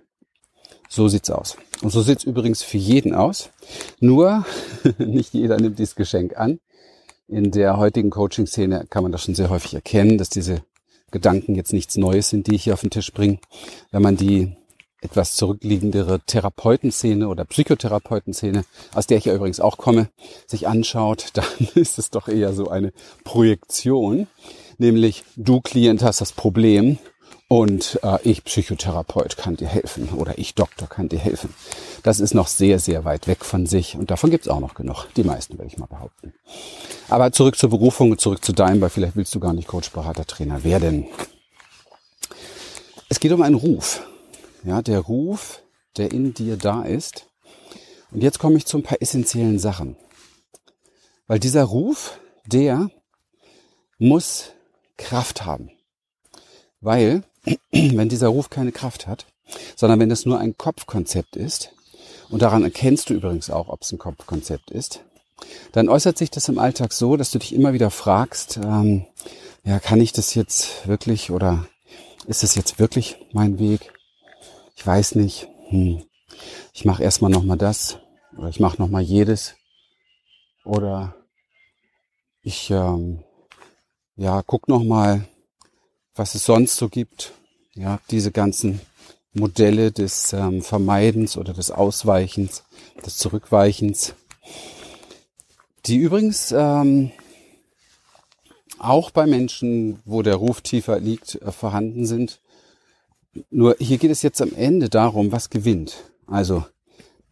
So 0.91 1.07
sieht's 1.07 1.29
aus. 1.29 1.55
Und 1.83 1.91
so 1.91 2.01
sieht's 2.01 2.23
übrigens 2.23 2.63
für 2.63 2.77
jeden 2.77 3.13
aus. 3.13 3.51
Nur 3.99 4.45
nicht 4.97 5.33
jeder 5.33 5.57
nimmt 5.57 5.77
dieses 5.77 5.95
Geschenk 5.95 6.35
an. 6.35 6.59
In 7.27 7.51
der 7.51 7.77
heutigen 7.77 8.09
Coaching-Szene 8.09 8.87
kann 8.89 9.03
man 9.03 9.11
das 9.11 9.23
schon 9.23 9.35
sehr 9.35 9.51
häufig 9.51 9.75
erkennen, 9.75 10.17
dass 10.17 10.29
diese 10.29 10.63
Gedanken 11.11 11.53
jetzt 11.53 11.73
nichts 11.73 11.95
Neues 11.95 12.29
sind, 12.29 12.47
die 12.47 12.55
ich 12.55 12.63
hier 12.63 12.73
auf 12.73 12.81
den 12.81 12.89
Tisch 12.89 13.13
bringe. 13.13 13.37
Wenn 13.91 14.01
man 14.01 14.17
die 14.17 14.55
etwas 15.01 15.35
zurückliegendere 15.35 16.21
Therapeutenszene 16.25 17.27
oder 17.27 17.45
Psychotherapeutenszene, 17.45 18.65
aus 18.93 19.05
der 19.05 19.19
ich 19.19 19.25
ja 19.25 19.35
übrigens 19.35 19.59
auch 19.59 19.77
komme, 19.77 20.09
sich 20.47 20.67
anschaut, 20.67 21.27
dann 21.33 21.45
ist 21.75 21.99
es 21.99 22.09
doch 22.09 22.27
eher 22.27 22.53
so 22.53 22.67
eine 22.67 22.93
Projektion. 23.23 24.25
Nämlich, 24.79 25.23
du 25.35 25.61
Klient 25.61 26.01
hast 26.01 26.19
das 26.21 26.31
Problem 26.31 26.97
und 27.49 27.99
äh, 28.03 28.19
ich 28.23 28.43
Psychotherapeut 28.43 29.35
kann 29.35 29.57
dir 29.57 29.67
helfen 29.67 30.09
oder 30.09 30.37
ich 30.37 30.53
Doktor 30.53 30.87
kann 30.87 31.09
dir 31.09 31.17
helfen. 31.17 31.53
Das 32.03 32.19
ist 32.19 32.35
noch 32.35 32.47
sehr, 32.47 32.77
sehr 32.77 33.03
weit 33.05 33.27
weg 33.27 33.43
von 33.43 33.65
sich 33.65 33.97
und 33.97 34.11
davon 34.11 34.29
gibt's 34.29 34.47
auch 34.47 34.59
noch 34.59 34.75
genug. 34.75 35.07
Die 35.17 35.23
meisten, 35.23 35.57
würde 35.57 35.67
ich 35.67 35.79
mal 35.79 35.87
behaupten. 35.87 36.33
Aber 37.09 37.31
zurück 37.31 37.57
zur 37.57 37.71
Berufung 37.71 38.11
und 38.11 38.21
zurück 38.21 38.45
zu 38.45 38.53
deinem, 38.53 38.81
weil 38.81 38.91
vielleicht 38.91 39.15
willst 39.15 39.33
du 39.33 39.39
gar 39.39 39.53
nicht 39.53 39.67
Coach, 39.67 39.89
Berater, 39.89 40.25
Trainer 40.25 40.63
werden. 40.63 41.07
Es 43.09 43.19
geht 43.19 43.31
um 43.31 43.41
einen 43.41 43.55
Ruf. 43.55 44.07
Ja, 44.63 44.83
der 44.83 44.99
Ruf, 44.99 45.63
der 45.97 46.11
in 46.11 46.35
dir 46.35 46.55
da 46.55 46.83
ist. 46.83 47.25
Und 48.11 48.21
jetzt 48.21 48.37
komme 48.37 48.57
ich 48.57 48.67
zu 48.67 48.77
ein 48.77 48.83
paar 48.83 49.01
essentiellen 49.01 49.57
Sachen. 49.57 49.97
Weil 51.25 51.39
dieser 51.39 51.63
Ruf, 51.63 52.19
der 52.45 52.91
muss 53.97 54.51
Kraft 54.97 55.45
haben. 55.45 55.71
Weil 56.79 57.23
wenn 57.71 58.09
dieser 58.09 58.29
Ruf 58.29 58.49
keine 58.49 58.71
Kraft 58.71 59.07
hat, 59.07 59.25
sondern 59.75 59.99
wenn 59.99 60.11
es 60.11 60.25
nur 60.25 60.39
ein 60.39 60.57
Kopfkonzept 60.57 61.35
ist, 61.35 61.71
und 62.29 62.41
daran 62.41 62.63
erkennst 62.63 63.09
du 63.09 63.15
übrigens 63.15 63.49
auch, 63.49 63.69
ob 63.69 63.81
es 63.81 63.91
ein 63.91 63.97
Kopfkonzept 63.97 64.71
ist, 64.71 65.03
dann 65.71 65.89
äußert 65.89 66.17
sich 66.17 66.29
das 66.29 66.49
im 66.49 66.59
Alltag 66.59 66.93
so, 66.93 67.17
dass 67.17 67.31
du 67.31 67.39
dich 67.39 67.53
immer 67.53 67.73
wieder 67.73 67.89
fragst, 67.89 68.57
ähm, 68.57 69.05
ja, 69.63 69.79
kann 69.79 70.01
ich 70.01 70.13
das 70.13 70.35
jetzt 70.35 70.87
wirklich 70.87 71.31
oder 71.31 71.65
ist 72.27 72.43
es 72.43 72.55
jetzt 72.55 72.79
wirklich 72.79 73.17
mein 73.33 73.59
Weg? 73.59 73.91
Ich 74.75 74.85
weiß 74.85 75.15
nicht. 75.15 75.47
Hm. 75.69 76.03
Ich 76.73 76.85
mache 76.85 77.03
erstmal 77.03 77.31
nochmal 77.31 77.57
das 77.57 77.99
oder 78.37 78.49
ich 78.49 78.59
mache 78.59 78.81
nochmal 78.81 79.01
jedes 79.01 79.55
oder 80.63 81.15
ich 82.41 82.69
ähm, 82.69 83.23
ja 84.15 84.41
guck 84.43 84.67
nochmal, 84.67 85.27
was 86.15 86.35
es 86.35 86.45
sonst 86.45 86.77
so 86.77 86.87
gibt 86.89 87.33
ja, 87.79 87.99
diese 88.11 88.31
ganzen 88.31 88.81
Modelle 89.33 89.91
des 89.93 90.33
ähm, 90.33 90.61
Vermeidens 90.61 91.37
oder 91.37 91.53
des 91.53 91.71
Ausweichens, 91.71 92.63
des 93.05 93.17
Zurückweichens, 93.17 94.15
die 95.85 95.95
übrigens 95.95 96.51
ähm, 96.51 97.11
auch 98.79 99.11
bei 99.11 99.25
Menschen, 99.25 99.99
wo 100.03 100.21
der 100.23 100.35
Ruf 100.35 100.59
tiefer 100.59 100.99
liegt, 100.99 101.35
äh, 101.35 101.53
vorhanden 101.53 102.05
sind. 102.05 102.41
Nur 103.49 103.77
hier 103.79 103.97
geht 103.97 104.11
es 104.11 104.23
jetzt 104.23 104.41
am 104.41 104.53
Ende 104.53 104.89
darum, 104.89 105.31
was 105.31 105.49
gewinnt. 105.49 106.03
Also 106.27 106.65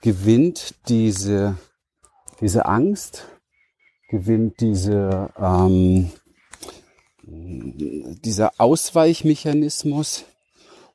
gewinnt 0.01 0.75
diese, 0.87 1.57
diese 2.39 2.65
Angst, 2.65 3.25
gewinnt 4.07 4.61
diese, 4.61 5.29
ähm, 5.37 6.09
dieser 7.23 8.53
Ausweichmechanismus 8.57 10.23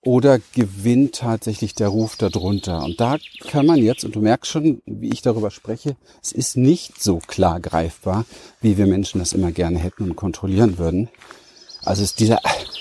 oder 0.04 0.40
gewinnt 0.54 1.16
tatsächlich 1.16 1.74
der 1.74 1.88
Ruf 1.88 2.16
darunter? 2.16 2.82
Und 2.82 3.00
da 3.00 3.18
kann 3.48 3.66
man 3.66 3.78
jetzt, 3.78 4.04
und 4.04 4.14
du 4.14 4.20
merkst 4.20 4.50
schon, 4.50 4.82
wie 4.84 5.10
ich 5.10 5.22
darüber 5.22 5.50
spreche, 5.50 5.96
es 6.22 6.32
ist 6.32 6.56
nicht 6.56 7.00
so 7.00 7.18
klar 7.18 7.60
greifbar, 7.60 8.24
wie 8.60 8.76
wir 8.76 8.86
Menschen 8.86 9.20
das 9.20 9.32
immer 9.32 9.52
gerne 9.52 9.78
hätten 9.78 10.04
und 10.04 10.16
kontrollieren 10.16 10.78
würden. 10.78 11.08
Also 11.84 12.02
ist 12.02 12.20
diese, 12.20 12.38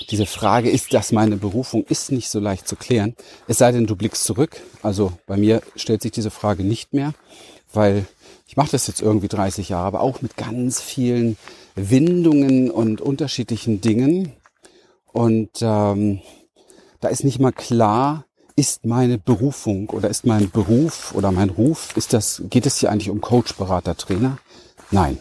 diese 0.10 0.26
Frage, 0.26 0.70
ist 0.70 0.94
das 0.94 1.12
meine 1.12 1.38
Berufung, 1.38 1.84
ist 1.86 2.12
nicht 2.12 2.30
so 2.30 2.40
leicht 2.40 2.68
zu 2.68 2.76
klären. 2.76 3.16
Es 3.48 3.60
sei 3.60 3.72
denn, 3.72 3.88
du 3.88 3.96
blickst 3.96 4.24
zurück. 4.24 4.62
Also 4.82 5.14
bei 5.26 5.38
mir 5.38 5.62
stellt 5.76 6.02
sich 6.02 6.12
diese 6.12 6.32
Frage 6.32 6.64
nicht 6.64 6.94
mehr, 6.94 7.14
weil 7.74 8.06
ich 8.48 8.58
mache 8.58 8.72
das 8.72 8.88
jetzt 8.88 9.02
irgendwie 9.02 9.28
30 9.28 9.70
Jahre, 9.70 9.88
aber 9.88 10.02
auch 10.02 10.22
mit 10.22 10.38
ganz 10.38 10.82
vielen 10.82 11.38
Windungen 11.76 12.70
und 12.70 13.00
unterschiedlichen 13.00 13.82
Dingen. 13.82 14.34
Und 15.14 15.50
ähm, 15.62 16.22
da 17.02 17.10
ist 17.10 17.24
nicht 17.24 17.40
mal 17.40 17.52
klar, 17.52 18.26
ist 18.56 18.86
meine 18.86 19.18
Berufung 19.18 19.90
oder 19.90 20.10
ist 20.10 20.26
mein 20.26 20.50
Beruf 20.50 21.14
oder 21.14 21.32
mein 21.32 21.50
Ruf, 21.50 21.96
ist 21.98 22.14
das, 22.14 22.44
geht 22.50 22.66
es 22.66 22.78
hier 22.78 22.92
eigentlich 22.92 23.10
um 23.10 23.22
Coach, 23.22 23.56
Berater, 23.56 23.98
Trainer? 23.98 24.38
Nein. 24.92 25.18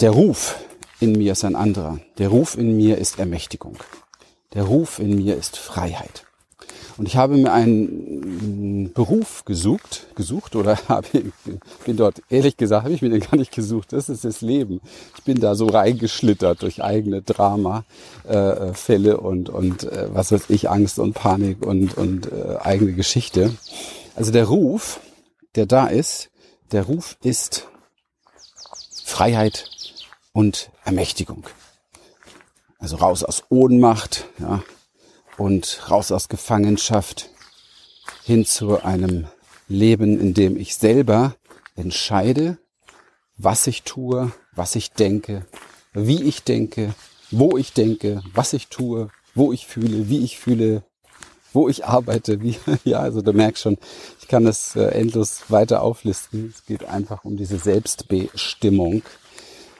Der 0.00 0.10
Ruf 0.10 0.56
in 1.00 1.12
mir 1.12 1.32
ist 1.32 1.44
ein 1.44 1.56
anderer. 1.56 2.00
Der 2.18 2.28
Ruf 2.28 2.56
in 2.56 2.76
mir 2.76 2.98
ist 2.98 3.18
Ermächtigung. 3.18 3.76
Der 4.54 4.64
Ruf 4.64 4.98
in 4.98 5.16
mir 5.16 5.36
ist 5.36 5.56
Freiheit. 5.56 6.25
Und 6.98 7.06
ich 7.06 7.16
habe 7.16 7.36
mir 7.36 7.52
einen 7.52 8.92
Beruf 8.94 9.44
gesucht, 9.44 10.06
gesucht 10.14 10.56
oder 10.56 10.78
habe, 10.88 11.06
bin 11.84 11.96
dort, 11.96 12.22
ehrlich 12.30 12.56
gesagt, 12.56 12.84
habe 12.84 12.94
ich 12.94 13.02
mir 13.02 13.10
den 13.10 13.20
gar 13.20 13.36
nicht 13.36 13.52
gesucht. 13.52 13.92
Das 13.92 14.08
ist 14.08 14.24
das 14.24 14.40
Leben. 14.40 14.80
Ich 15.16 15.24
bin 15.24 15.40
da 15.40 15.54
so 15.54 15.66
reingeschlittert 15.66 16.62
durch 16.62 16.82
eigene 16.82 17.20
Drama-Fälle 17.22 19.10
äh, 19.10 19.14
und, 19.14 19.48
und 19.50 19.84
äh, 19.84 20.08
was 20.12 20.32
weiß 20.32 20.44
ich, 20.48 20.70
Angst 20.70 20.98
und 20.98 21.12
Panik 21.12 21.64
und, 21.64 21.96
und 21.98 22.32
äh, 22.32 22.56
eigene 22.60 22.92
Geschichte. 22.92 23.54
Also 24.14 24.32
der 24.32 24.46
Ruf, 24.46 25.00
der 25.54 25.66
da 25.66 25.88
ist, 25.88 26.30
der 26.72 26.84
Ruf 26.84 27.18
ist 27.22 27.68
Freiheit 29.04 29.66
und 30.32 30.70
Ermächtigung. 30.84 31.44
Also 32.78 32.96
raus 32.96 33.22
aus 33.22 33.44
Ohnmacht, 33.48 34.26
ja, 34.38 34.62
und 35.36 35.90
raus 35.90 36.12
aus 36.12 36.28
Gefangenschaft 36.28 37.30
hin 38.24 38.44
zu 38.44 38.82
einem 38.82 39.26
Leben, 39.68 40.20
in 40.20 40.34
dem 40.34 40.56
ich 40.56 40.76
selber 40.76 41.36
entscheide, 41.74 42.58
was 43.36 43.66
ich 43.66 43.82
tue, 43.82 44.32
was 44.54 44.76
ich 44.76 44.92
denke, 44.92 45.46
wie 45.92 46.22
ich 46.22 46.42
denke, 46.42 46.94
wo 47.30 47.56
ich 47.56 47.72
denke, 47.72 48.22
was 48.34 48.52
ich 48.52 48.68
tue, 48.68 49.10
wo 49.34 49.52
ich 49.52 49.66
fühle, 49.66 50.08
wie 50.08 50.24
ich 50.24 50.38
fühle, 50.38 50.82
wo 51.52 51.68
ich 51.68 51.84
arbeite, 51.84 52.40
wie, 52.42 52.56
ja, 52.84 53.00
also 53.00 53.22
du 53.22 53.32
merkst 53.32 53.62
schon, 53.62 53.78
ich 54.20 54.28
kann 54.28 54.44
das 54.44 54.76
äh, 54.76 54.86
endlos 54.88 55.44
weiter 55.48 55.82
auflisten. 55.82 56.52
Es 56.54 56.64
geht 56.64 56.84
einfach 56.84 57.24
um 57.24 57.36
diese 57.36 57.58
Selbstbestimmung. 57.58 59.02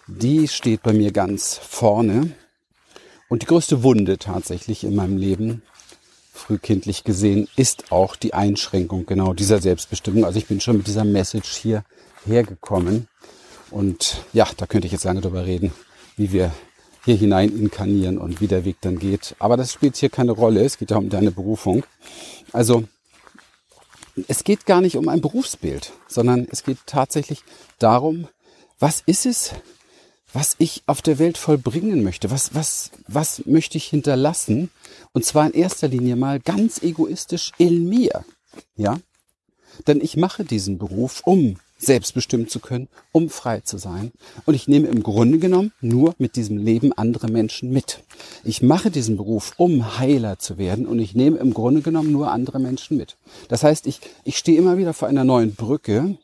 Die 0.07 0.49
steht 0.49 0.83
bei 0.83 0.93
mir 0.93 1.13
ganz 1.13 1.59
vorne. 1.59 2.33
Und 3.29 3.43
die 3.43 3.47
größte 3.47 3.83
Wunde 3.83 4.19
tatsächlich 4.19 4.85
in 4.85 4.95
meinem 4.95 5.17
Leben, 5.17 5.63
frühkindlich 6.33 7.03
gesehen, 7.03 7.49
ist 7.57 7.91
auch 7.91 8.15
die 8.15 8.35
Einschränkung 8.35 9.07
genau 9.07 9.33
dieser 9.33 9.61
Selbstbestimmung. 9.61 10.25
Also 10.25 10.39
ich 10.39 10.47
bin 10.47 10.61
schon 10.61 10.77
mit 10.79 10.87
dieser 10.87 11.05
Message 11.05 11.57
hier 11.57 11.85
hergekommen. 12.25 13.09
Und 13.71 14.19
ja, 14.33 14.47
da 14.57 14.67
könnte 14.67 14.87
ich 14.87 14.93
jetzt 14.93 15.05
lange 15.05 15.21
drüber 15.21 15.45
reden, 15.45 15.73
wie 16.17 16.33
wir 16.33 16.53
hier 17.05 17.17
hinein 17.17 17.57
inkarnieren 17.57 18.19
und 18.19 18.41
wie 18.41 18.49
der 18.49 18.65
Weg 18.65 18.77
dann 18.81 18.99
geht. 18.99 19.35
Aber 19.39 19.57
das 19.57 19.73
spielt 19.73 19.97
hier 19.97 20.11
keine 20.11 20.33
Rolle. 20.33 20.65
Es 20.65 20.79
geht 20.79 20.91
ja 20.91 20.97
um 20.97 21.09
deine 21.09 21.31
Berufung. 21.31 21.85
Also 22.53 22.85
es 24.29 24.45
geht 24.45 24.67
gar 24.67 24.81
nicht 24.81 24.97
um 24.97 25.09
ein 25.09 25.21
Berufsbild, 25.21 25.93
sondern 26.09 26.47
es 26.51 26.63
geht 26.63 26.79
tatsächlich 26.87 27.43
darum, 27.79 28.29
was 28.79 29.03
ist 29.07 29.27
es, 29.27 29.53
was 30.37 30.55
ich 30.59 30.83
auf 30.85 31.01
der 31.01 31.19
Welt 31.19 31.39
vollbringen 31.39 32.05
möchte, 32.05 32.31
was, 32.31 32.55
was, 32.55 32.91
was 33.09 33.47
möchte 33.47 33.79
ich 33.79 33.87
hinterlassen? 33.87 34.69
Und 35.15 35.25
zwar 35.25 35.47
in 35.47 35.55
erster 35.55 35.89
Linie 35.89 36.15
mal 36.15 36.41
ganz 36.41 36.83
egoistisch 36.83 37.53
in 37.57 37.89
mir. 37.89 38.23
Ja? 38.77 38.99
Denn 39.87 40.03
ich 40.03 40.19
mache 40.19 40.45
diesen 40.45 40.77
Beruf, 40.77 41.23
um 41.25 41.57
selbstbestimmt 41.79 42.51
zu 42.51 42.61
können, 42.61 42.89
um 43.13 43.31
frei 43.31 43.61
zu 43.61 43.79
sein. 43.79 44.13
Und 44.45 44.53
ich 44.53 44.69
nehme 44.69 44.89
im 44.89 45.03
Grunde 45.03 45.39
genommen 45.39 45.73
nur 45.81 46.15
mit 46.19 46.37
diesem 46.37 46.59
Leben 46.59 46.93
andere 46.93 47.29
Menschen 47.29 47.71
mit. 47.71 48.03
Ich 48.45 48.61
mache 48.61 48.91
diesen 48.91 49.17
Beruf, 49.17 49.55
um 49.57 49.99
Heiler 49.99 50.39
zu 50.39 50.59
werden. 50.59 50.85
Und 50.85 50.99
ich 50.99 51.15
nehme 51.15 51.39
im 51.39 51.55
Grunde 51.55 51.81
genommen 51.81 52.13
nur 52.13 52.31
andere 52.31 52.59
Menschen 52.59 52.99
mit. 52.99 53.17
Das 53.49 53.63
heißt, 53.63 53.87
ich, 53.87 54.01
ich 54.25 54.37
stehe 54.37 54.59
immer 54.59 54.77
wieder 54.77 54.93
vor 54.93 55.09
einer 55.09 55.25
neuen 55.25 55.55
Brücke 55.55 56.19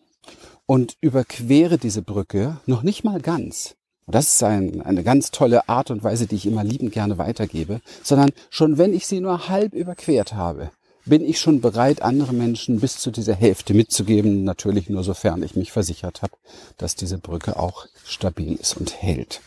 und 0.66 0.98
überquere 1.01 1.79
diese 1.79 2.03
Brücke 2.03 2.61
noch 2.66 2.83
nicht 2.83 3.05
mal 3.05 3.22
ganz, 3.22 3.75
und 4.07 4.15
das 4.15 4.35
ist 4.35 4.43
ein, 4.43 4.83
eine 4.83 5.05
ganz 5.05 5.31
tolle 5.31 5.69
Art 5.69 5.91
und 5.91 6.03
Weise, 6.03 6.27
die 6.27 6.37
ich 6.37 6.47
immer 6.47 6.65
liebend 6.65 6.93
gerne 6.93 7.19
weitergebe, 7.19 7.81
sondern 8.03 8.31
schon 8.51 8.79
wenn 8.79 8.95
ich 8.95 9.07
sie 9.07 9.21
nur 9.21 9.49
halb 9.49 9.75
überquert 9.75 10.35
habe, 10.35 10.71
bin 11.05 11.25
ich 11.25 11.41
schon 11.41 11.61
bereit, 11.61 12.03
andere 12.03 12.33
Menschen 12.33 12.81
bis 12.81 12.99
zu 12.99 13.11
dieser 13.11 13.35
Hälfte 13.35 13.75
mitzugeben, 13.75 14.45
natürlich 14.45 14.88
nur 14.88 15.03
sofern 15.03 15.43
ich 15.43 15.57
mich 15.57 15.73
versichert 15.73 16.23
habe, 16.23 16.35
dass 16.77 16.95
diese 16.95 17.19
Brücke 17.19 17.59
auch 17.59 17.87
stabil 18.05 18.55
ist 18.55 18.77
und 18.77 19.03
hält. 19.03 19.41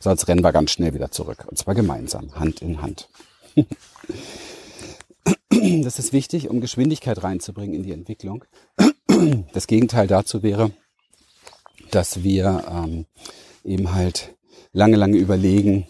Sonst 0.00 0.28
rennen 0.28 0.44
wir 0.44 0.52
ganz 0.52 0.70
schnell 0.70 0.92
wieder 0.92 1.10
zurück, 1.10 1.46
und 1.48 1.56
zwar 1.56 1.74
gemeinsam, 1.74 2.34
Hand 2.34 2.60
in 2.60 2.82
Hand. 2.82 3.08
das 5.48 5.98
ist 5.98 6.12
wichtig, 6.12 6.50
um 6.50 6.60
Geschwindigkeit 6.60 7.22
reinzubringen 7.22 7.74
in 7.74 7.82
die 7.82 7.92
Entwicklung. 7.92 8.44
Das 9.52 9.66
Gegenteil 9.66 10.06
dazu 10.06 10.42
wäre, 10.42 10.72
dass 11.90 12.22
wir 12.22 12.64
ähm, 12.70 13.06
eben 13.64 13.94
halt 13.94 14.34
lange, 14.72 14.96
lange 14.96 15.16
überlegen, 15.16 15.86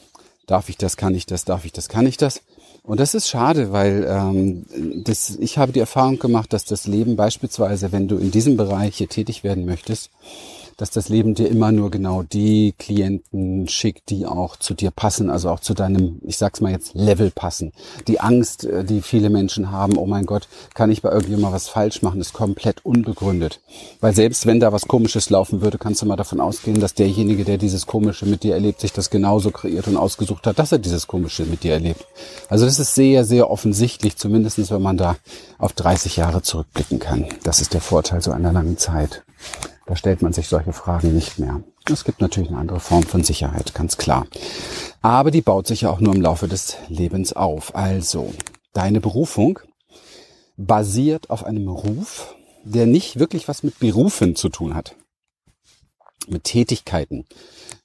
darf 0.46 0.68
ich 0.68 0.76
das, 0.76 0.96
kann 0.96 1.14
ich 1.14 1.26
das, 1.26 1.44
darf 1.44 1.64
ich 1.64 1.72
das, 1.72 1.88
kann 1.88 2.06
ich 2.06 2.16
das. 2.16 2.42
Und 2.82 3.00
das 3.00 3.14
ist 3.14 3.28
schade, 3.28 3.72
weil 3.72 4.06
ähm, 4.06 4.66
das, 5.04 5.36
ich 5.36 5.56
habe 5.56 5.72
die 5.72 5.80
Erfahrung 5.80 6.18
gemacht, 6.18 6.52
dass 6.52 6.66
das 6.66 6.86
Leben 6.86 7.16
beispielsweise, 7.16 7.92
wenn 7.92 8.08
du 8.08 8.18
in 8.18 8.30
diesem 8.30 8.58
Bereich 8.58 8.96
hier 8.96 9.08
tätig 9.08 9.42
werden 9.42 9.64
möchtest, 9.64 10.10
dass 10.76 10.90
das 10.90 11.08
Leben 11.08 11.34
dir 11.34 11.48
immer 11.48 11.72
nur 11.72 11.90
genau 11.90 12.22
die 12.22 12.74
Klienten 12.78 13.68
schickt, 13.68 14.10
die 14.10 14.26
auch 14.26 14.56
zu 14.56 14.74
dir 14.74 14.90
passen, 14.90 15.30
also 15.30 15.50
auch 15.50 15.60
zu 15.60 15.74
deinem, 15.74 16.20
ich 16.24 16.36
sag's 16.36 16.60
mal 16.60 16.72
jetzt, 16.72 16.94
Level 16.94 17.30
passen. 17.30 17.72
Die 18.06 18.20
Angst, 18.20 18.64
äh, 18.64 18.84
die 18.84 19.02
viele 19.02 19.30
Menschen 19.30 19.70
haben, 19.70 19.96
oh 19.96 20.06
mein 20.06 20.26
Gott, 20.26 20.48
kann 20.74 20.90
ich 20.90 21.02
bei 21.02 21.10
irgendjemandem 21.10 21.54
was 21.54 21.68
falsch 21.68 22.02
machen, 22.02 22.20
ist 22.20 22.32
komplett 22.32 22.84
unbegründet. 22.84 23.60
Weil 24.00 24.14
selbst 24.14 24.46
wenn 24.46 24.60
da 24.60 24.72
was 24.72 24.88
Komisches 24.88 25.30
laufen 25.30 25.60
würde, 25.60 25.78
kannst 25.78 26.02
du 26.02 26.06
mal 26.06 26.16
davon 26.16 26.40
ausgehen, 26.40 26.80
dass 26.80 26.94
derjenige, 26.94 27.44
der 27.44 27.58
dieses 27.58 27.86
Komische 27.86 28.26
mit 28.26 28.42
dir 28.42 28.54
erlebt, 28.54 28.80
sich 28.80 28.92
das 28.92 29.10
genauso 29.10 29.50
kreiert 29.50 29.88
und 29.88 29.96
ausgesucht 29.96 30.46
hat, 30.46 30.58
dass 30.58 30.72
er 30.72 30.78
dieses 30.78 31.06
Komische 31.06 31.44
mit 31.44 31.62
dir 31.62 31.74
erlebt. 31.74 32.04
Also 32.48 32.64
das 32.64 32.78
ist 32.78 32.94
sehr, 32.94 33.24
sehr 33.24 33.50
offensichtlich, 33.50 34.16
zumindestens 34.16 34.70
wenn 34.70 34.82
man 34.82 34.96
da 34.96 35.16
auf 35.58 35.72
30 35.72 36.16
Jahre 36.16 36.42
zurückblicken 36.42 36.98
kann. 36.98 37.26
Das 37.42 37.60
ist 37.60 37.74
der 37.74 37.80
Vorteil 37.80 38.22
so 38.22 38.32
einer 38.32 38.52
langen 38.52 38.78
Zeit. 38.78 39.24
Da 39.86 39.96
stellt 39.96 40.22
man 40.22 40.32
sich 40.32 40.48
solche 40.48 40.72
Fragen 40.72 41.14
nicht 41.14 41.38
mehr. 41.38 41.62
Es 41.90 42.04
gibt 42.04 42.20
natürlich 42.20 42.48
eine 42.48 42.58
andere 42.58 42.80
Form 42.80 43.02
von 43.02 43.22
Sicherheit, 43.22 43.74
ganz 43.74 43.98
klar. 43.98 44.26
Aber 45.02 45.30
die 45.30 45.42
baut 45.42 45.66
sich 45.66 45.82
ja 45.82 45.90
auch 45.90 46.00
nur 46.00 46.14
im 46.14 46.22
Laufe 46.22 46.48
des 46.48 46.78
Lebens 46.88 47.34
auf. 47.34 47.74
Also, 47.74 48.32
deine 48.72 49.00
Berufung 49.00 49.58
basiert 50.56 51.28
auf 51.28 51.44
einem 51.44 51.68
Ruf, 51.68 52.34
der 52.64 52.86
nicht 52.86 53.18
wirklich 53.18 53.48
was 53.48 53.62
mit 53.62 53.78
Berufen 53.78 54.36
zu 54.36 54.48
tun 54.48 54.74
hat. 54.74 54.96
Mit 56.26 56.44
Tätigkeiten, 56.44 57.26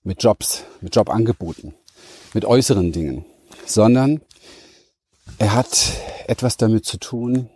mit 0.04 0.24
Jobs, 0.24 0.64
mit 0.80 0.96
Jobangeboten, 0.96 1.74
mit 2.34 2.46
äußeren 2.46 2.94
Dingen, 2.94 3.26
sondern 3.66 4.22
er 5.38 5.54
hat 5.54 5.92
etwas 6.28 6.56
damit 6.56 6.86
zu 6.86 6.98
tun, 6.98 7.50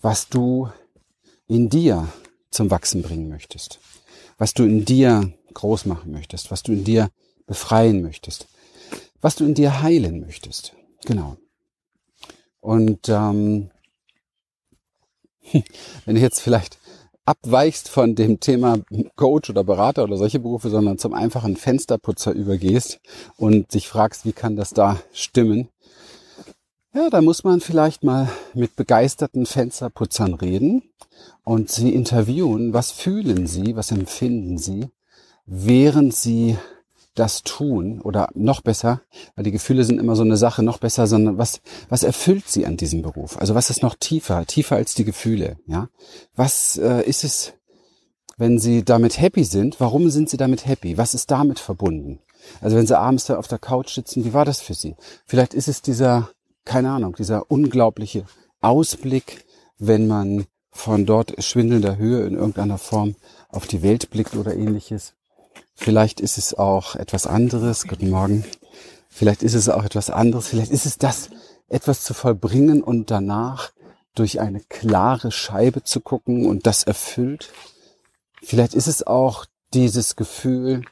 was 0.00 0.28
du 0.28 0.70
in 1.46 1.68
dir 1.68 2.08
zum 2.50 2.70
Wachsen 2.70 3.02
bringen 3.02 3.28
möchtest, 3.28 3.80
was 4.38 4.54
du 4.54 4.64
in 4.64 4.84
dir 4.84 5.32
groß 5.54 5.86
machen 5.86 6.12
möchtest, 6.12 6.50
was 6.50 6.62
du 6.62 6.72
in 6.72 6.84
dir 6.84 7.10
befreien 7.46 8.02
möchtest, 8.02 8.46
was 9.20 9.36
du 9.36 9.44
in 9.44 9.54
dir 9.54 9.82
heilen 9.82 10.20
möchtest. 10.20 10.74
Genau. 11.04 11.36
Und 12.60 13.08
ähm, 13.08 13.70
wenn 16.04 16.14
du 16.14 16.20
jetzt 16.20 16.40
vielleicht 16.40 16.78
abweichst 17.24 17.88
von 17.88 18.14
dem 18.14 18.40
Thema 18.40 18.80
Coach 19.14 19.50
oder 19.50 19.62
Berater 19.62 20.02
oder 20.02 20.16
solche 20.16 20.40
Berufe, 20.40 20.68
sondern 20.68 20.98
zum 20.98 21.14
einfachen 21.14 21.56
Fensterputzer 21.56 22.32
übergehst 22.32 23.00
und 23.36 23.72
dich 23.74 23.88
fragst, 23.88 24.24
wie 24.24 24.32
kann 24.32 24.56
das 24.56 24.70
da 24.70 25.00
stimmen? 25.12 25.68
Ja, 26.92 27.08
da 27.08 27.20
muss 27.20 27.44
man 27.44 27.60
vielleicht 27.60 28.02
mal 28.02 28.28
mit 28.52 28.74
begeisterten 28.74 29.46
Fensterputzern 29.46 30.34
reden 30.34 30.82
und 31.44 31.70
sie 31.70 31.94
interviewen. 31.94 32.72
Was 32.72 32.90
fühlen 32.90 33.46
sie? 33.46 33.76
Was 33.76 33.92
empfinden 33.92 34.58
sie? 34.58 34.88
Während 35.46 36.14
sie 36.14 36.58
das 37.14 37.42
tun 37.44 38.00
oder 38.00 38.28
noch 38.34 38.60
besser, 38.60 39.02
weil 39.36 39.44
die 39.44 39.52
Gefühle 39.52 39.84
sind 39.84 40.00
immer 40.00 40.16
so 40.16 40.22
eine 40.22 40.36
Sache, 40.36 40.64
noch 40.64 40.78
besser, 40.78 41.06
sondern 41.06 41.38
was, 41.38 41.60
was 41.88 42.02
erfüllt 42.02 42.48
sie 42.48 42.66
an 42.66 42.76
diesem 42.76 43.02
Beruf? 43.02 43.38
Also 43.38 43.54
was 43.54 43.70
ist 43.70 43.82
noch 43.82 43.94
tiefer, 43.94 44.44
tiefer 44.46 44.74
als 44.74 44.94
die 44.94 45.04
Gefühle, 45.04 45.58
ja? 45.66 45.88
Was 46.34 46.76
äh, 46.76 47.02
ist 47.02 47.22
es, 47.22 47.52
wenn 48.36 48.58
sie 48.58 48.84
damit 48.84 49.20
happy 49.20 49.44
sind? 49.44 49.78
Warum 49.78 50.10
sind 50.10 50.28
sie 50.28 50.36
damit 50.36 50.66
happy? 50.66 50.98
Was 50.98 51.14
ist 51.14 51.30
damit 51.30 51.60
verbunden? 51.60 52.18
Also 52.60 52.76
wenn 52.76 52.86
sie 52.86 52.98
abends 52.98 53.26
da 53.26 53.36
auf 53.36 53.46
der 53.46 53.58
Couch 53.58 53.94
sitzen, 53.94 54.24
wie 54.24 54.32
war 54.32 54.44
das 54.44 54.60
für 54.60 54.74
sie? 54.74 54.96
Vielleicht 55.26 55.54
ist 55.54 55.68
es 55.68 55.82
dieser, 55.82 56.30
keine 56.64 56.90
Ahnung, 56.90 57.14
dieser 57.16 57.50
unglaubliche 57.50 58.24
Ausblick, 58.60 59.44
wenn 59.78 60.06
man 60.06 60.46
von 60.70 61.06
dort 61.06 61.42
schwindelnder 61.42 61.96
Höhe 61.96 62.26
in 62.26 62.34
irgendeiner 62.34 62.78
Form 62.78 63.16
auf 63.48 63.66
die 63.66 63.82
Welt 63.82 64.10
blickt 64.10 64.36
oder 64.36 64.54
ähnliches. 64.54 65.14
Vielleicht 65.74 66.20
ist 66.20 66.38
es 66.38 66.54
auch 66.54 66.94
etwas 66.94 67.26
anderes. 67.26 67.86
Guten 67.88 68.10
Morgen. 68.10 68.44
Vielleicht 69.08 69.42
ist 69.42 69.54
es 69.54 69.68
auch 69.68 69.84
etwas 69.84 70.10
anderes. 70.10 70.48
Vielleicht 70.48 70.70
ist 70.70 70.86
es 70.86 70.98
das, 70.98 71.30
etwas 71.68 72.02
zu 72.02 72.14
vollbringen 72.14 72.82
und 72.82 73.10
danach 73.10 73.72
durch 74.14 74.40
eine 74.40 74.60
klare 74.60 75.32
Scheibe 75.32 75.82
zu 75.82 76.00
gucken 76.00 76.46
und 76.46 76.66
das 76.66 76.84
erfüllt. 76.84 77.52
Vielleicht 78.42 78.74
ist 78.74 78.86
es 78.86 79.06
auch 79.06 79.46
dieses 79.72 80.16
Gefühl 80.16 80.82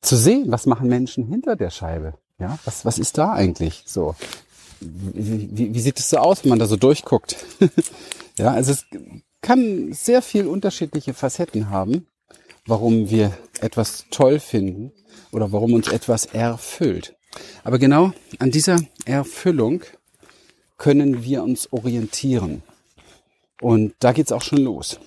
zu 0.00 0.16
sehen, 0.16 0.50
was 0.50 0.66
machen 0.66 0.88
Menschen 0.88 1.26
hinter 1.26 1.56
der 1.56 1.70
Scheibe. 1.70 2.14
Ja, 2.42 2.58
was, 2.64 2.84
was 2.84 2.98
ist 2.98 3.18
da 3.18 3.32
eigentlich 3.32 3.84
so? 3.86 4.14
Wie, 4.80 5.74
wie, 5.74 5.80
sieht 5.80 5.98
es 5.98 6.10
so 6.10 6.18
aus, 6.18 6.42
wenn 6.42 6.50
man 6.50 6.58
da 6.58 6.66
so 6.66 6.76
durchguckt? 6.76 7.36
ja, 8.38 8.52
also 8.52 8.72
es 8.72 8.84
kann 9.40 9.92
sehr 9.92 10.22
viel 10.22 10.46
unterschiedliche 10.46 11.14
Facetten 11.14 11.70
haben 11.70 12.06
warum 12.66 13.10
wir 13.10 13.36
etwas 13.60 14.06
toll 14.10 14.40
finden 14.40 14.92
oder 15.32 15.52
warum 15.52 15.74
uns 15.74 15.88
etwas 15.88 16.26
erfüllt. 16.26 17.16
Aber 17.64 17.78
genau 17.78 18.12
an 18.38 18.50
dieser 18.50 18.78
Erfüllung 19.04 19.82
können 20.76 21.24
wir 21.24 21.42
uns 21.42 21.72
orientieren. 21.72 22.62
Und 23.60 23.94
da 24.00 24.12
geht's 24.12 24.32
auch 24.32 24.42
schon 24.42 24.58
los. 24.58 24.98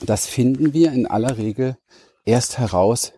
Das 0.00 0.26
finden 0.26 0.72
wir 0.72 0.92
in 0.92 1.06
aller 1.06 1.38
Regel 1.38 1.76
erst 2.24 2.58
heraus, 2.58 3.12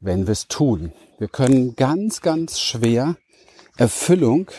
wenn 0.00 0.26
wir 0.26 0.32
es 0.32 0.46
tun. 0.46 0.92
Wir 1.18 1.28
können 1.28 1.76
ganz, 1.76 2.20
ganz 2.22 2.58
schwer 2.58 3.16
Erfüllung 3.76 4.50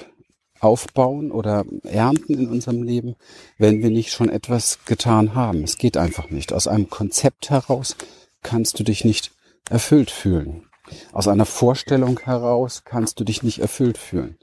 aufbauen 0.61 1.31
oder 1.31 1.65
ernten 1.83 2.33
in 2.33 2.47
unserem 2.49 2.81
Leben, 2.81 3.15
wenn 3.57 3.83
wir 3.83 3.89
nicht 3.89 4.11
schon 4.11 4.29
etwas 4.29 4.79
getan 4.85 5.35
haben. 5.35 5.63
Es 5.63 5.77
geht 5.77 5.97
einfach 5.97 6.29
nicht. 6.29 6.53
Aus 6.53 6.67
einem 6.67 6.89
Konzept 6.89 7.49
heraus 7.49 7.97
kannst 8.41 8.79
du 8.79 8.83
dich 8.83 9.03
nicht 9.03 9.31
erfüllt 9.69 10.11
fühlen. 10.11 10.67
Aus 11.11 11.27
einer 11.27 11.45
Vorstellung 11.45 12.19
heraus 12.19 12.83
kannst 12.85 13.19
du 13.19 13.23
dich 13.23 13.43
nicht 13.43 13.59
erfüllt 13.59 13.97
fühlen. 13.97 14.37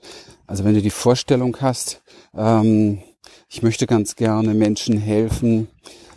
Also 0.46 0.64
wenn 0.64 0.74
du 0.74 0.82
die 0.82 0.90
Vorstellung 0.90 1.56
hast, 1.60 2.02
ähm, 2.36 3.02
ich 3.48 3.62
möchte 3.62 3.86
ganz 3.86 4.16
gerne 4.16 4.54
Menschen 4.54 4.98
helfen, 4.98 5.68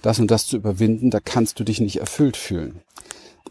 das 0.02 0.20
und 0.20 0.30
das 0.30 0.46
zu 0.48 0.58
überwinden, 0.58 1.10
da 1.10 1.20
kannst 1.20 1.60
du 1.60 1.64
dich 1.64 1.80
nicht 1.80 1.98
erfüllt 1.98 2.38
fühlen. 2.38 2.82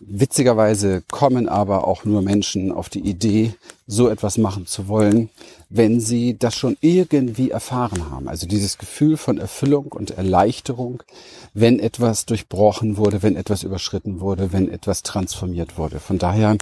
Witzigerweise 0.01 1.03
kommen 1.11 1.49
aber 1.49 1.87
auch 1.87 2.05
nur 2.05 2.23
Menschen 2.23 2.73
auf 2.73 2.89
die 2.89 3.01
Idee, 3.01 3.55
so 3.87 4.09
etwas 4.09 4.39
machen 4.39 4.67
zu 4.67 4.89
wollen, 4.89 5.31
wenn 5.69 6.01
sie 6.01 6.39
das 6.39 6.57
schon 6.57 6.77
irgendwie 6.81 7.51
erfahren 7.51 8.11
haben. 8.11 8.29
Also 8.29 8.47
dieses 8.47 8.79
Gefühl 8.79 9.17
von 9.17 9.39
Erfüllung 9.39 9.93
und 9.93 10.13
Erleichterung, 10.13 11.03
wenn 11.53 11.79
etwas 11.79 12.27
durchbrochen 12.27 12.97
wurde, 12.97 13.23
wenn 13.23 13.37
etwas 13.37 13.63
überschritten 13.63 14.21
wurde, 14.21 14.53
wenn 14.53 14.71
etwas 14.71 15.03
transformiert 15.03 15.79
wurde. 15.79 16.01
Von 16.01 16.19
daher 16.19 16.57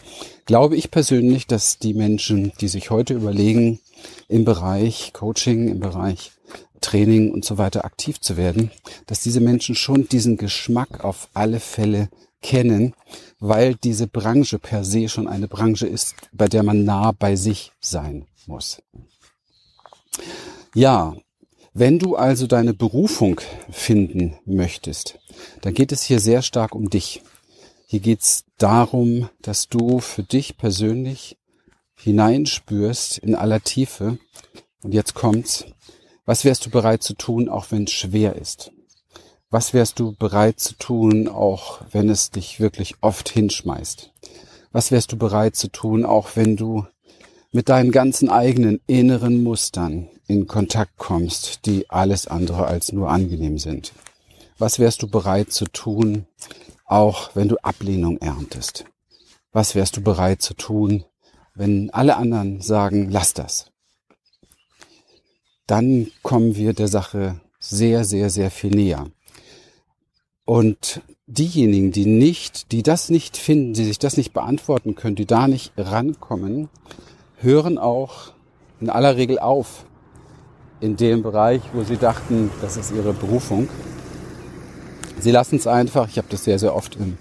glaube 0.47 0.77
ich 0.77 0.90
persönlich, 0.90 1.47
dass 1.47 1.79
die 1.79 1.95
Menschen, 1.95 2.53
die 2.61 2.68
sich 2.68 2.90
heute 2.90 3.14
überlegen, 3.14 3.81
im 4.29 4.45
Bereich 4.45 5.12
Coaching, 5.12 5.68
im 5.68 5.81
Bereich 5.81 6.33
Training 6.81 7.33
und 7.33 7.45
so 7.45 7.59
weiter 7.59 7.85
aktiv 7.85 8.21
zu 8.21 8.37
werden, 8.37 8.71
dass 9.07 9.21
diese 9.21 9.40
Menschen 9.40 9.75
schon 9.75 10.09
diesen 10.09 10.37
Geschmack 10.37 11.05
auf 11.05 11.29
alle 11.33 11.61
Fälle 11.61 12.09
kennen, 12.42 12.94
weil 13.38 13.74
diese 13.74 14.07
Branche 14.07 14.59
per 14.59 14.85
se 14.85 15.09
schon 15.09 15.28
eine 15.28 15.48
Branche 15.48 15.87
ist, 15.87 16.14
bei 16.33 16.46
der 16.46 16.62
man 16.62 16.85
nah 16.85 17.12
bei 17.12 17.37
sich 17.37 17.72
sein 17.81 18.26
muss. 18.46 18.83
Ja, 20.74 21.14
wenn 21.74 21.98
du 21.98 22.16
also 22.16 22.46
deine 22.46 22.74
Berufung 22.74 23.40
finden 23.70 24.37
möchtest, 24.44 25.18
dann 25.62 25.72
geht 25.72 25.92
es 25.92 26.02
hier 26.02 26.20
sehr 26.20 26.42
stark 26.42 26.74
um 26.74 26.90
dich. 26.90 27.22
Hier 27.87 28.00
geht 28.00 28.20
es 28.20 28.44
darum, 28.59 29.28
dass 29.40 29.68
du 29.68 30.00
für 30.00 30.22
dich 30.22 30.57
persönlich 30.59 31.38
hineinspürst 31.94 33.18
in 33.18 33.35
aller 33.35 33.62
Tiefe. 33.62 34.18
Und 34.83 34.92
jetzt 34.92 35.14
kommt's. 35.14 35.64
Was 36.24 36.44
wärst 36.44 36.66
du 36.66 36.70
bereit 36.70 37.02
zu 37.02 37.14
tun, 37.14 37.48
auch 37.48 37.70
wenn 37.70 37.85
es 37.85 37.92
schwer 37.92 38.37
ist? 38.37 38.70
Was 39.53 39.75
wärst 39.75 40.01
du 40.01 40.12
bereit 40.12 40.61
zu 40.61 40.79
tun, 40.79 41.29
auch 41.29 41.83
wenn 41.91 42.09
es 42.09 42.31
dich 42.31 42.59
wirklich 42.59 42.95
oft 43.03 43.29
hinschmeißt? 43.29 44.11
Was 44.73 44.91
wärst 44.91 45.12
du 45.12 45.19
bereit 45.19 45.57
zu 45.57 45.69
tun, 45.69 46.07
auch 46.07 46.37
wenn 46.37 46.57
du 46.57 46.87
mit 47.53 47.69
deinen 47.69 47.93
ganzen 47.93 48.31
eigenen 48.31 48.81
inneren 48.87 49.43
Mustern 49.43 50.09
in 50.27 50.47
Kontakt 50.47 50.97
kommst, 50.97 51.67
die 51.67 51.91
alles 51.91 52.27
andere 52.27 52.65
als 52.67 52.93
nur 52.93 53.11
angenehm 53.11 53.59
sind? 53.59 53.93
Was 54.57 54.79
wärst 54.79 55.03
du 55.03 55.07
bereit 55.07 55.53
zu 55.53 55.67
tun, 55.67 56.25
auch 56.87 57.37
wenn 57.37 57.49
du 57.49 57.59
Ablehnung 57.59 58.17
erntest? 58.23 58.87
Was 59.53 59.75
wärst 59.75 59.99
du 59.99 60.01
bereit 60.01 60.41
zu 60.41 60.55
tun, 60.55 61.05
wenn 61.55 61.91
alle 61.91 62.17
anderen 62.17 62.62
sagen, 62.62 63.11
lass 63.11 63.35
das? 63.35 63.67
Dann 65.67 66.11
kommen 66.23 66.57
wir 66.57 66.73
der 66.73 66.88
Sache 66.88 67.38
sehr, 67.59 68.07
sehr, 68.07 68.31
sehr 68.31 68.51
viel 68.51 68.71
näher. 68.71 69.11
Und 70.44 71.02
diejenigen, 71.26 71.92
die 71.92 72.07
nicht, 72.07 72.72
die 72.72 72.83
das 72.83 73.11
nicht 73.11 73.37
finden, 73.37 73.74
die 73.74 73.85
sich 73.85 73.98
das 73.98 74.16
nicht 74.16 74.33
beantworten 74.33 74.94
können, 74.94 75.14
die 75.14 75.26
da 75.26 75.46
nicht 75.46 75.72
rankommen, 75.76 76.68
hören 77.37 77.78
auch 77.78 78.33
in 78.81 78.90
aller 78.90 79.16
Regel 79.16 79.38
auf 79.38 79.85
in 80.81 80.96
dem 80.96 81.22
Bereich, 81.22 81.62
wo 81.72 81.85
sie 81.85 81.96
dachten, 81.96 82.50
das 82.61 82.76
ist 82.76 82.92
ihre 82.92 83.12
Berufung. 83.12 83.68
Sie 85.20 85.31
lassen 85.31 85.57
es 85.57 85.68
einfach. 85.68 86.09
Ich 86.09 86.18
habe 86.18 86.26
das 86.28 86.42
sehr, 86.42 86.59
sehr 86.59 86.74
oft 86.74 86.96
im, 86.96 87.16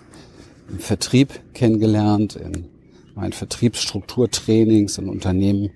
im 0.67 0.79
Vertrieb 0.79 1.53
kennengelernt, 1.53 2.35
in 2.35 2.69
meinen 3.13 3.33
Vertriebsstrukturtrainings 3.33 4.97
in 4.97 5.09
Unternehmen 5.09 5.69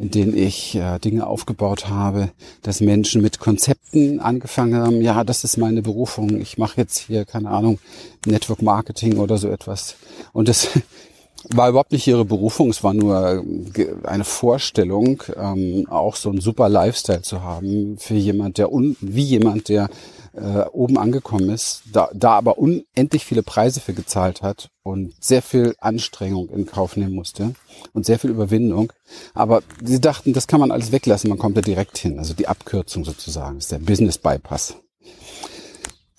in 0.00 0.10
denen 0.10 0.34
ich 0.34 0.74
äh, 0.76 0.98
Dinge 0.98 1.26
aufgebaut 1.26 1.90
habe, 1.90 2.30
dass 2.62 2.80
Menschen 2.80 3.20
mit 3.20 3.38
Konzepten 3.38 4.18
angefangen 4.18 4.80
haben, 4.80 5.02
ja, 5.02 5.24
das 5.24 5.44
ist 5.44 5.58
meine 5.58 5.82
Berufung, 5.82 6.40
ich 6.40 6.56
mache 6.56 6.80
jetzt 6.80 6.98
hier, 6.98 7.26
keine 7.26 7.50
Ahnung, 7.50 7.78
Network 8.24 8.62
Marketing 8.62 9.18
oder 9.18 9.36
so 9.36 9.48
etwas. 9.48 9.96
Und 10.32 10.48
das 10.48 10.68
war 11.50 11.68
überhaupt 11.68 11.92
nicht 11.92 12.06
ihre 12.06 12.24
Berufung, 12.24 12.70
es 12.70 12.82
war 12.82 12.94
nur 12.94 13.44
äh, 13.76 13.86
eine 14.04 14.24
Vorstellung, 14.24 15.22
ähm, 15.36 15.86
auch 15.90 16.16
so 16.16 16.30
einen 16.30 16.40
super 16.40 16.70
Lifestyle 16.70 17.20
zu 17.20 17.42
haben 17.42 17.98
für 17.98 18.14
jemand, 18.14 18.56
der 18.56 18.72
un 18.72 18.96
wie 19.02 19.24
jemand, 19.24 19.68
der 19.68 19.90
äh, 20.32 20.64
oben 20.72 20.98
angekommen 20.98 21.50
ist, 21.50 21.82
da, 21.92 22.10
da 22.14 22.32
aber 22.32 22.58
unendlich 22.58 23.24
viele 23.24 23.42
Preise 23.42 23.80
für 23.80 23.94
gezahlt 23.94 24.42
hat 24.42 24.70
und 24.82 25.12
sehr 25.20 25.42
viel 25.42 25.74
Anstrengung 25.80 26.48
in 26.50 26.66
Kauf 26.66 26.96
nehmen 26.96 27.14
musste 27.14 27.54
und 27.92 28.06
sehr 28.06 28.18
viel 28.18 28.30
Überwindung. 28.30 28.92
Aber 29.34 29.62
sie 29.82 30.00
dachten, 30.00 30.32
das 30.32 30.46
kann 30.46 30.60
man 30.60 30.70
alles 30.70 30.92
weglassen, 30.92 31.30
man 31.30 31.38
kommt 31.38 31.56
da 31.56 31.60
direkt 31.60 31.98
hin. 31.98 32.18
Also 32.18 32.34
die 32.34 32.48
Abkürzung 32.48 33.04
sozusagen 33.04 33.58
ist 33.58 33.72
der 33.72 33.78
Business 33.78 34.18
Bypass. 34.18 34.76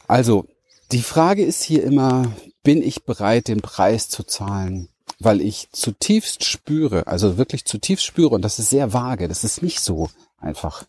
Also 0.07 0.45
die 0.91 1.03
Frage 1.03 1.43
ist 1.45 1.63
hier 1.63 1.83
immer, 1.83 2.31
bin 2.63 2.81
ich 2.81 3.05
bereit, 3.05 3.47
den 3.47 3.61
Preis 3.61 4.09
zu 4.09 4.23
zahlen? 4.23 4.89
Weil 5.19 5.39
ich 5.39 5.69
zutiefst 5.71 6.43
spüre, 6.43 7.05
also 7.07 7.37
wirklich 7.37 7.65
zutiefst 7.65 8.05
spüre, 8.05 8.33
und 8.35 8.41
das 8.41 8.59
ist 8.59 8.71
sehr 8.71 8.91
vage, 8.91 9.27
das 9.27 9.43
ist 9.43 9.61
nicht 9.61 9.79
so 9.79 10.09
einfach 10.39 10.83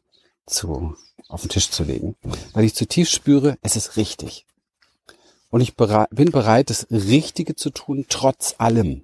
zu 0.47 0.97
auf 1.29 1.43
den 1.43 1.51
Tisch 1.51 1.71
zu 1.71 1.85
legen, 1.85 2.17
weil 2.53 2.65
ich 2.65 2.75
zutiefst 2.75 3.15
spüre, 3.15 3.57
es 3.63 3.77
ist 3.77 3.97
richtig. 3.97 4.47
Und 5.51 5.61
ich 5.61 5.75
bin 5.77 6.31
bereit, 6.31 6.71
das 6.71 6.87
Richtige 6.91 7.55
zu 7.55 7.71
tun, 7.71 8.07
trotz 8.09 8.55
allem. 8.59 9.03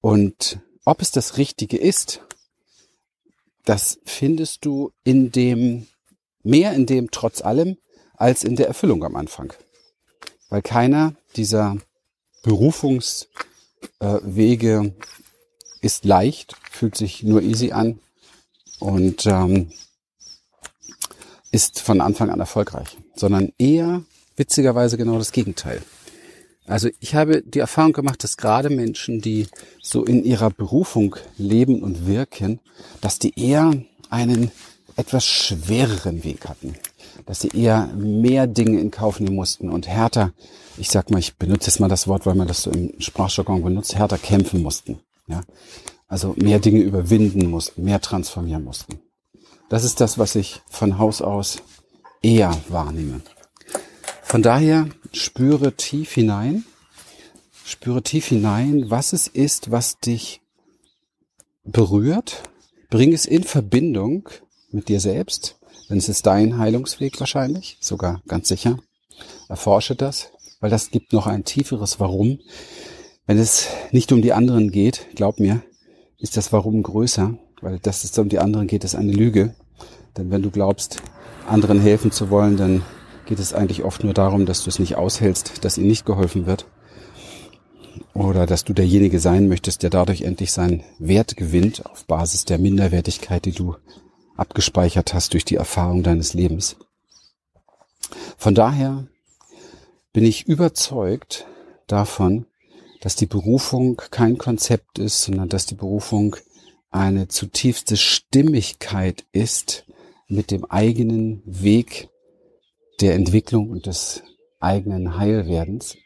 Und 0.00 0.60
ob 0.84 1.02
es 1.02 1.10
das 1.10 1.36
Richtige 1.36 1.76
ist, 1.76 2.22
das 3.64 4.00
findest 4.04 4.64
du 4.64 4.92
in 5.04 5.30
dem, 5.30 5.86
mehr 6.42 6.72
in 6.72 6.86
dem 6.86 7.10
trotz 7.10 7.42
allem, 7.42 7.76
als 8.14 8.44
in 8.44 8.56
der 8.56 8.66
Erfüllung 8.66 9.04
am 9.04 9.16
Anfang. 9.16 9.52
Weil 10.48 10.62
keiner 10.62 11.14
dieser 11.36 11.76
Berufungswege 12.42 13.26
äh, 14.00 14.92
ist 15.82 16.04
leicht, 16.04 16.56
fühlt 16.70 16.96
sich 16.96 17.22
nur 17.22 17.42
easy 17.42 17.72
an 17.72 18.00
und 18.78 19.26
ähm, 19.26 19.70
ist 21.50 21.80
von 21.80 22.00
Anfang 22.00 22.30
an 22.30 22.40
erfolgreich, 22.40 22.96
sondern 23.14 23.52
eher 23.58 24.02
witzigerweise 24.36 24.96
genau 24.96 25.18
das 25.18 25.32
Gegenteil. 25.32 25.82
Also 26.66 26.90
ich 27.00 27.14
habe 27.14 27.42
die 27.42 27.60
Erfahrung 27.60 27.92
gemacht, 27.92 28.22
dass 28.22 28.36
gerade 28.36 28.68
Menschen, 28.68 29.22
die 29.22 29.48
so 29.80 30.04
in 30.04 30.22
ihrer 30.22 30.50
Berufung 30.50 31.16
leben 31.38 31.82
und 31.82 32.06
wirken, 32.06 32.60
dass 33.00 33.18
die 33.18 33.38
eher 33.40 33.72
einen 34.10 34.50
etwas 34.96 35.24
schwereren 35.24 36.24
Weg 36.24 36.46
hatten, 36.46 36.74
dass 37.24 37.40
sie 37.40 37.48
eher 37.48 37.86
mehr 37.96 38.46
Dinge 38.46 38.80
in 38.80 38.90
Kauf 38.90 39.18
nehmen 39.18 39.36
mussten 39.36 39.70
und 39.70 39.88
härter, 39.88 40.32
ich 40.76 40.90
sag 40.90 41.10
mal, 41.10 41.18
ich 41.18 41.36
benutze 41.36 41.70
jetzt 41.70 41.80
mal 41.80 41.88
das 41.88 42.06
Wort, 42.06 42.26
weil 42.26 42.34
man 42.34 42.48
das 42.48 42.62
so 42.62 42.70
im 42.70 42.92
Sprachjargon 43.00 43.62
benutzt, 43.62 43.94
härter 43.94 44.18
kämpfen 44.18 44.62
mussten. 44.62 44.98
Ja? 45.26 45.40
Also 46.08 46.34
mehr 46.36 46.58
Dinge 46.58 46.80
überwinden 46.80 47.50
mussten, 47.50 47.84
mehr 47.84 48.00
transformieren 48.00 48.64
mussten. 48.64 49.00
Das 49.68 49.84
ist 49.84 50.00
das, 50.00 50.18
was 50.18 50.34
ich 50.34 50.62
von 50.68 50.98
Haus 50.98 51.20
aus 51.20 51.58
eher 52.22 52.56
wahrnehme. 52.68 53.20
Von 54.22 54.42
daher 54.42 54.88
spüre 55.12 55.76
tief 55.76 56.12
hinein, 56.12 56.64
spüre 57.64 58.02
tief 58.02 58.26
hinein, 58.26 58.90
was 58.90 59.12
es 59.12 59.28
ist, 59.28 59.70
was 59.70 59.98
dich 59.98 60.40
berührt. 61.64 62.42
Bring 62.90 63.12
es 63.12 63.26
in 63.26 63.44
Verbindung 63.44 64.28
mit 64.70 64.88
dir 64.88 65.00
selbst, 65.00 65.58
denn 65.90 65.98
es 65.98 66.08
ist 66.08 66.26
dein 66.26 66.58
Heilungsweg 66.58 67.20
wahrscheinlich, 67.20 67.76
sogar 67.80 68.22
ganz 68.26 68.48
sicher. 68.48 68.78
Erforsche 69.48 69.94
das, 69.94 70.30
weil 70.60 70.70
das 70.70 70.90
gibt 70.90 71.12
noch 71.12 71.26
ein 71.26 71.44
tieferes 71.44 72.00
Warum. 72.00 72.38
Wenn 73.26 73.38
es 73.38 73.68
nicht 73.92 74.10
um 74.12 74.22
die 74.22 74.32
anderen 74.32 74.70
geht, 74.70 75.08
glaub 75.14 75.38
mir, 75.38 75.62
ist 76.18 76.36
das 76.36 76.52
Warum 76.52 76.82
größer, 76.82 77.38
weil 77.60 77.78
das 77.78 78.04
ist 78.04 78.18
um 78.18 78.28
die 78.28 78.38
anderen 78.38 78.66
geht, 78.66 78.84
ist 78.84 78.94
eine 78.94 79.12
Lüge. 79.12 79.54
Denn 80.16 80.30
wenn 80.30 80.42
du 80.42 80.50
glaubst, 80.50 81.02
anderen 81.46 81.80
helfen 81.80 82.10
zu 82.10 82.30
wollen, 82.30 82.56
dann 82.56 82.82
geht 83.26 83.38
es 83.38 83.52
eigentlich 83.52 83.84
oft 83.84 84.04
nur 84.04 84.14
darum, 84.14 84.46
dass 84.46 84.64
du 84.64 84.70
es 84.70 84.78
nicht 84.78 84.96
aushältst, 84.96 85.64
dass 85.64 85.78
ihnen 85.78 85.88
nicht 85.88 86.04
geholfen 86.04 86.46
wird. 86.46 86.66
Oder 88.14 88.46
dass 88.46 88.64
du 88.64 88.72
derjenige 88.72 89.20
sein 89.20 89.48
möchtest, 89.48 89.82
der 89.82 89.90
dadurch 89.90 90.22
endlich 90.22 90.50
seinen 90.52 90.82
Wert 90.98 91.36
gewinnt 91.36 91.86
auf 91.86 92.04
Basis 92.06 92.44
der 92.44 92.58
Minderwertigkeit, 92.58 93.44
die 93.44 93.52
du 93.52 93.76
abgespeichert 94.36 95.14
hast 95.14 95.34
durch 95.34 95.44
die 95.44 95.56
Erfahrung 95.56 96.02
deines 96.02 96.34
Lebens. 96.34 96.76
Von 98.36 98.54
daher 98.54 99.06
bin 100.12 100.24
ich 100.24 100.48
überzeugt 100.48 101.46
davon, 101.86 102.46
dass 103.00 103.16
die 103.16 103.26
Berufung 103.26 103.96
kein 104.10 104.38
Konzept 104.38 104.98
ist, 104.98 105.22
sondern 105.22 105.48
dass 105.48 105.66
die 105.66 105.74
Berufung 105.74 106.36
eine 106.90 107.28
zutiefste 107.28 107.96
Stimmigkeit 107.96 109.24
ist 109.32 109.84
mit 110.26 110.50
dem 110.50 110.64
eigenen 110.64 111.42
Weg 111.44 112.08
der 113.00 113.14
Entwicklung 113.14 113.70
und 113.70 113.86
des 113.86 114.22
eigenen 114.60 115.16
Heilwerdens. 115.16 115.96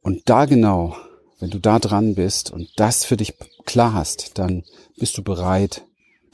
Und 0.00 0.28
da 0.28 0.46
genau, 0.46 0.96
wenn 1.38 1.50
du 1.50 1.58
da 1.58 1.78
dran 1.78 2.14
bist 2.14 2.50
und 2.50 2.68
das 2.76 3.04
für 3.04 3.16
dich 3.16 3.34
klar 3.64 3.94
hast, 3.94 4.38
dann 4.38 4.64
bist 4.96 5.18
du 5.18 5.22
bereit, 5.22 5.84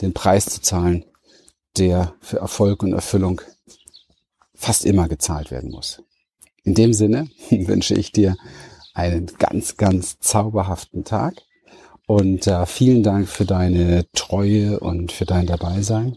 den 0.00 0.12
Preis 0.12 0.46
zu 0.46 0.61
zahlen, 0.61 1.04
der 1.76 2.14
für 2.20 2.38
Erfolg 2.38 2.83
und 2.83 2.92
Erfüllung 2.92 3.40
fast 4.54 4.85
immer 4.85 5.09
gezahlt 5.09 5.50
werden 5.50 5.70
muss. 5.70 6.02
In 6.62 6.74
dem 6.74 6.92
Sinne 6.92 7.31
wünsche 7.50 7.94
ich 7.94 8.12
dir 8.12 8.37
einen 8.99 9.27
ganz, 9.39 9.77
ganz 9.77 10.19
zauberhaften 10.19 11.05
Tag 11.05 11.43
und 12.07 12.47
äh, 12.47 12.67
vielen 12.67 13.03
Dank 13.03 13.29
für 13.29 13.45
deine 13.45 14.07
Treue 14.13 14.81
und 14.81 15.13
für 15.13 15.25
dein 15.25 15.47
Dabeisein. 15.47 16.17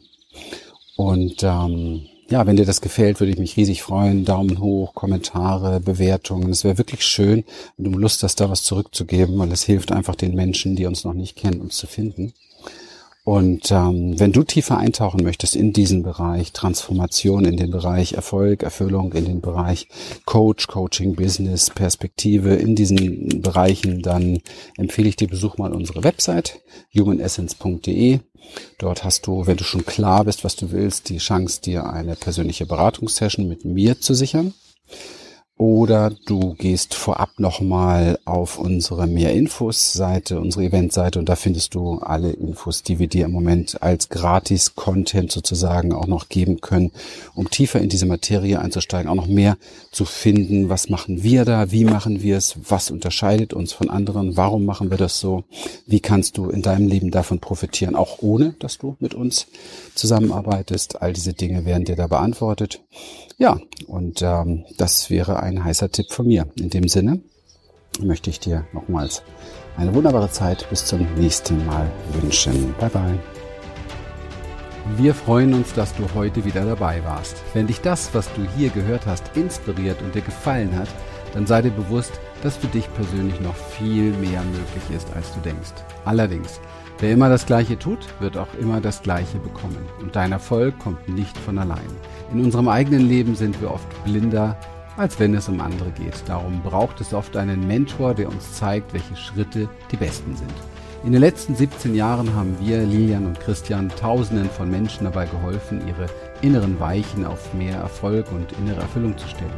Und 0.96 1.44
ähm, 1.44 2.08
ja, 2.30 2.48
wenn 2.48 2.56
dir 2.56 2.66
das 2.66 2.82
gefällt, 2.82 3.20
würde 3.20 3.34
ich 3.34 3.38
mich 3.38 3.58
riesig 3.58 3.84
freuen. 3.84 4.26
Daumen 4.26 4.60
hoch, 4.60 4.96
Kommentare, 4.96 5.80
Bewertungen. 5.80 6.50
Es 6.50 6.64
wäre 6.64 6.78
wirklich 6.78 7.04
schön, 7.04 7.44
wenn 7.78 7.92
du 7.92 8.00
Lust 8.00 8.24
hast, 8.24 8.40
da 8.40 8.50
was 8.50 8.64
zurückzugeben, 8.64 9.38
weil 9.38 9.52
es 9.52 9.64
hilft 9.64 9.92
einfach 9.92 10.16
den 10.16 10.34
Menschen, 10.34 10.76
die 10.76 10.86
uns 10.86 11.04
noch 11.04 11.14
nicht 11.14 11.36
kennen, 11.36 11.62
uns 11.62 11.78
zu 11.78 11.88
finden. 11.88 12.34
Und 13.24 13.72
ähm, 13.72 14.20
wenn 14.20 14.32
du 14.32 14.44
tiefer 14.44 14.80
eintauchen 14.80 15.24
möchtest 15.24 15.56
in 15.56 15.74
diesen 15.74 16.02
Bereich 16.02 16.54
Transformation, 16.54 17.46
in 17.46 17.56
den 17.56 17.70
Bereich 17.70 18.14
Erfolg, 18.14 18.64
Erfüllung, 18.64 19.14
in 19.14 19.26
den 19.26 19.42
Bereich 19.42 19.88
Coach, 20.26 20.66
Coaching, 20.68 21.16
Business, 21.16 21.70
Perspektive, 21.70 22.56
in 22.56 22.76
diesen 22.76 23.42
Bereichen, 23.42 24.02
dann 24.02 24.40
empfehle 24.76 25.10
ich 25.10 25.18
dir, 25.18 25.28
besuch 25.28 25.60
mal 25.60 25.72
unsere 25.72 26.04
Website 26.04 26.62
humanessence.de. 26.98 28.20
Dort 28.80 29.04
hast 29.04 29.28
du, 29.28 29.46
wenn 29.46 29.58
du 29.58 29.64
schon 29.64 29.86
klar 29.86 30.26
bist, 30.26 30.44
was 30.44 30.56
du 30.56 30.72
willst, 30.72 31.10
die 31.10 31.20
Chance, 31.20 31.62
dir 31.62 31.88
eine 31.88 32.16
persönliche 32.16 32.66
Beratungssession 32.66 33.48
mit 33.48 33.66
mir 33.66 34.00
zu 34.02 34.16
sichern. 34.16 34.56
Oder 35.62 36.10
du 36.26 36.56
gehst 36.56 36.96
vorab 36.96 37.40
nochmal 37.40 38.18
auf 38.26 38.58
unsere 38.58 39.06
Mehr 39.06 39.32
Infos 39.36 39.94
Seite, 39.94 40.40
unsere 40.40 40.66
Eventseite 40.66 41.20
und 41.20 41.30
da 41.30 41.36
findest 41.36 41.76
du 41.76 42.00
alle 42.00 42.32
Infos, 42.32 42.82
die 42.82 42.98
wir 42.98 43.06
dir 43.06 43.26
im 43.26 43.32
Moment 43.32 43.84
als 43.84 44.10
gratis 44.10 44.74
Content 44.74 45.32
sozusagen 45.32 45.94
auch 45.94 46.08
noch 46.08 46.30
geben 46.30 46.62
können, 46.62 46.90
um 47.36 47.48
tiefer 47.48 47.80
in 47.80 47.90
diese 47.90 48.08
Materie 48.08 48.60
einzusteigen, 48.60 49.08
auch 49.08 49.14
noch 49.14 49.28
mehr 49.28 49.56
zu 49.92 50.04
finden. 50.04 50.70
Was 50.70 50.90
machen 50.90 51.22
wir 51.22 51.46
da? 51.46 51.72
Wie 51.72 51.86
machen 51.86 52.24
wir 52.24 52.38
es? 52.38 52.56
Was 52.68 52.90
unterscheidet 52.90 53.54
uns 53.54 53.72
von 53.72 53.92
anderen? 53.92 54.38
Warum 54.38 54.66
machen 54.66 54.90
wir 54.90 54.98
das 54.98 55.20
so? 55.20 55.44
Wie 55.86 56.00
kannst 56.00 56.40
du 56.40 56.50
in 56.50 56.64
deinem 56.64 56.88
Leben 56.88 57.12
davon 57.12 57.38
profitieren, 57.38 57.96
auch 57.96 58.24
ohne, 58.24 58.56
dass 58.58 58.80
du 58.80 58.96
mit 59.00 59.14
uns 59.14 59.46
zusammenarbeitest? 59.94 61.04
All 61.04 61.14
diese 61.14 61.34
Dinge 61.34 61.66
werden 61.66 61.86
dir 61.86 61.96
da 61.96 62.08
beantwortet. 62.08 62.82
Ja, 63.42 63.60
und 63.88 64.22
ähm, 64.22 64.66
das 64.78 65.10
wäre 65.10 65.40
ein 65.52 65.64
heißer 65.64 65.92
Tipp 65.92 66.12
von 66.12 66.28
mir. 66.28 66.48
In 66.56 66.70
dem 66.70 66.88
Sinne 66.88 67.20
möchte 68.00 68.30
ich 68.30 68.40
dir 68.40 68.66
nochmals 68.74 69.22
eine 69.78 69.94
wunderbare 69.94 70.32
Zeit 70.32 70.68
bis 70.70 70.86
zum 70.86 71.06
nächsten 71.16 71.66
Mal 71.66 71.90
wünschen. 72.14 72.74
Bye 72.80 72.90
bye. 72.90 73.20
Wir 74.98 75.14
freuen 75.14 75.54
uns, 75.54 75.74
dass 75.74 75.96
du 75.96 76.04
heute 76.16 76.44
wieder 76.44 76.66
dabei 76.66 77.04
warst. 77.04 77.38
Wenn 77.54 77.68
dich 77.68 77.82
das, 77.82 78.14
was 78.14 78.28
du 78.34 78.42
hier 78.58 78.70
gehört 78.70 79.06
hast, 79.06 79.36
inspiriert 79.36 80.02
und 80.02 80.16
dir 80.16 80.22
gefallen 80.22 80.76
hat, 80.76 80.90
dann 81.34 81.46
sei 81.46 81.62
dir 81.62 81.72
bewusst, 81.72 82.12
dass 82.42 82.58
für 82.58 82.68
dich 82.68 82.92
persönlich 82.96 83.40
noch 83.40 83.56
viel 83.56 84.12
mehr 84.14 84.42
möglich 84.42 84.96
ist, 84.96 85.08
als 85.16 85.34
du 85.34 85.40
denkst. 85.42 85.72
Allerdings, 86.04 86.60
wer 87.00 87.12
immer 87.12 87.30
das 87.30 87.46
Gleiche 87.46 87.78
tut, 87.78 88.00
wird 88.20 88.38
auch 88.38 88.54
immer 88.60 88.82
das 88.82 89.02
Gleiche 89.02 89.38
bekommen. 89.38 89.86
Und 90.02 90.16
dein 90.16 90.32
Erfolg 90.32 90.78
kommt 90.80 91.08
nicht 91.08 91.38
von 91.38 91.60
allein. 91.60 91.80
In 92.34 92.44
unserem 92.44 92.68
eigenen 92.68 93.08
Leben 93.08 93.36
sind 93.36 93.62
wir 93.62 93.72
oft 93.72 93.88
blinder, 94.04 94.58
als 94.98 95.20
wenn 95.20 95.34
es 95.34 95.50
um 95.50 95.62
andere 95.62 95.92
geht. 95.92 96.24
Darum 96.28 96.62
braucht 96.62 97.02
es 97.02 97.14
oft 97.14 97.36
einen 97.38 97.68
Mentor, 97.68 98.14
der 98.14 98.30
uns 98.30 98.54
zeigt, 98.54 98.94
welche 98.94 99.16
Schritte 99.16 99.70
die 99.92 99.98
besten 99.98 100.36
sind. 100.36 100.54
In 101.04 101.14
den 101.14 101.22
letzten 101.22 101.56
17 101.56 101.96
Jahren 101.96 102.36
haben 102.36 102.56
wir, 102.60 102.84
Lilian 102.84 103.26
und 103.26 103.40
Christian, 103.40 103.90
Tausenden 103.90 104.50
von 104.52 104.70
Menschen 104.70 105.06
dabei 105.06 105.26
geholfen, 105.26 105.82
ihre 105.88 106.06
inneren 106.42 106.80
Weichen 106.80 107.26
auf 107.26 107.56
mehr 107.56 107.78
Erfolg 107.78 108.32
und 108.32 108.52
innere 108.60 108.82
Erfüllung 108.82 109.18
zu 109.18 109.28
stellen. 109.28 109.50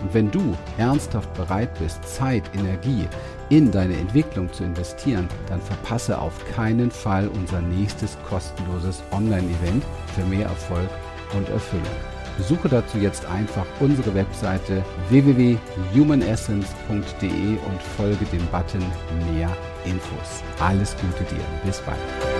Und 0.00 0.14
wenn 0.14 0.30
du 0.30 0.56
ernsthaft 0.78 1.32
bereit 1.34 1.78
bist, 1.78 2.02
Zeit, 2.04 2.44
Energie 2.54 3.06
in 3.50 3.70
deine 3.70 3.96
Entwicklung 3.96 4.50
zu 4.52 4.64
investieren, 4.64 5.28
dann 5.48 5.60
verpasse 5.60 6.18
auf 6.18 6.32
keinen 6.54 6.90
Fall 6.90 7.28
unser 7.28 7.60
nächstes 7.60 8.16
kostenloses 8.28 9.02
Online-Event 9.12 9.84
für 10.14 10.24
mehr 10.24 10.46
Erfolg 10.46 10.88
und 11.34 11.48
Erfüllung. 11.50 12.15
Besuche 12.36 12.68
dazu 12.68 12.98
jetzt 12.98 13.24
einfach 13.26 13.66
unsere 13.80 14.14
Webseite 14.14 14.84
www.humanessence.de 15.08 17.30
und 17.30 17.82
folge 17.96 18.24
dem 18.26 18.46
Button 18.48 18.84
Mehr 19.32 19.50
Infos. 19.84 20.42
Alles 20.60 20.94
Gute 20.96 21.24
dir. 21.34 21.42
Bis 21.64 21.80
bald. 21.80 22.35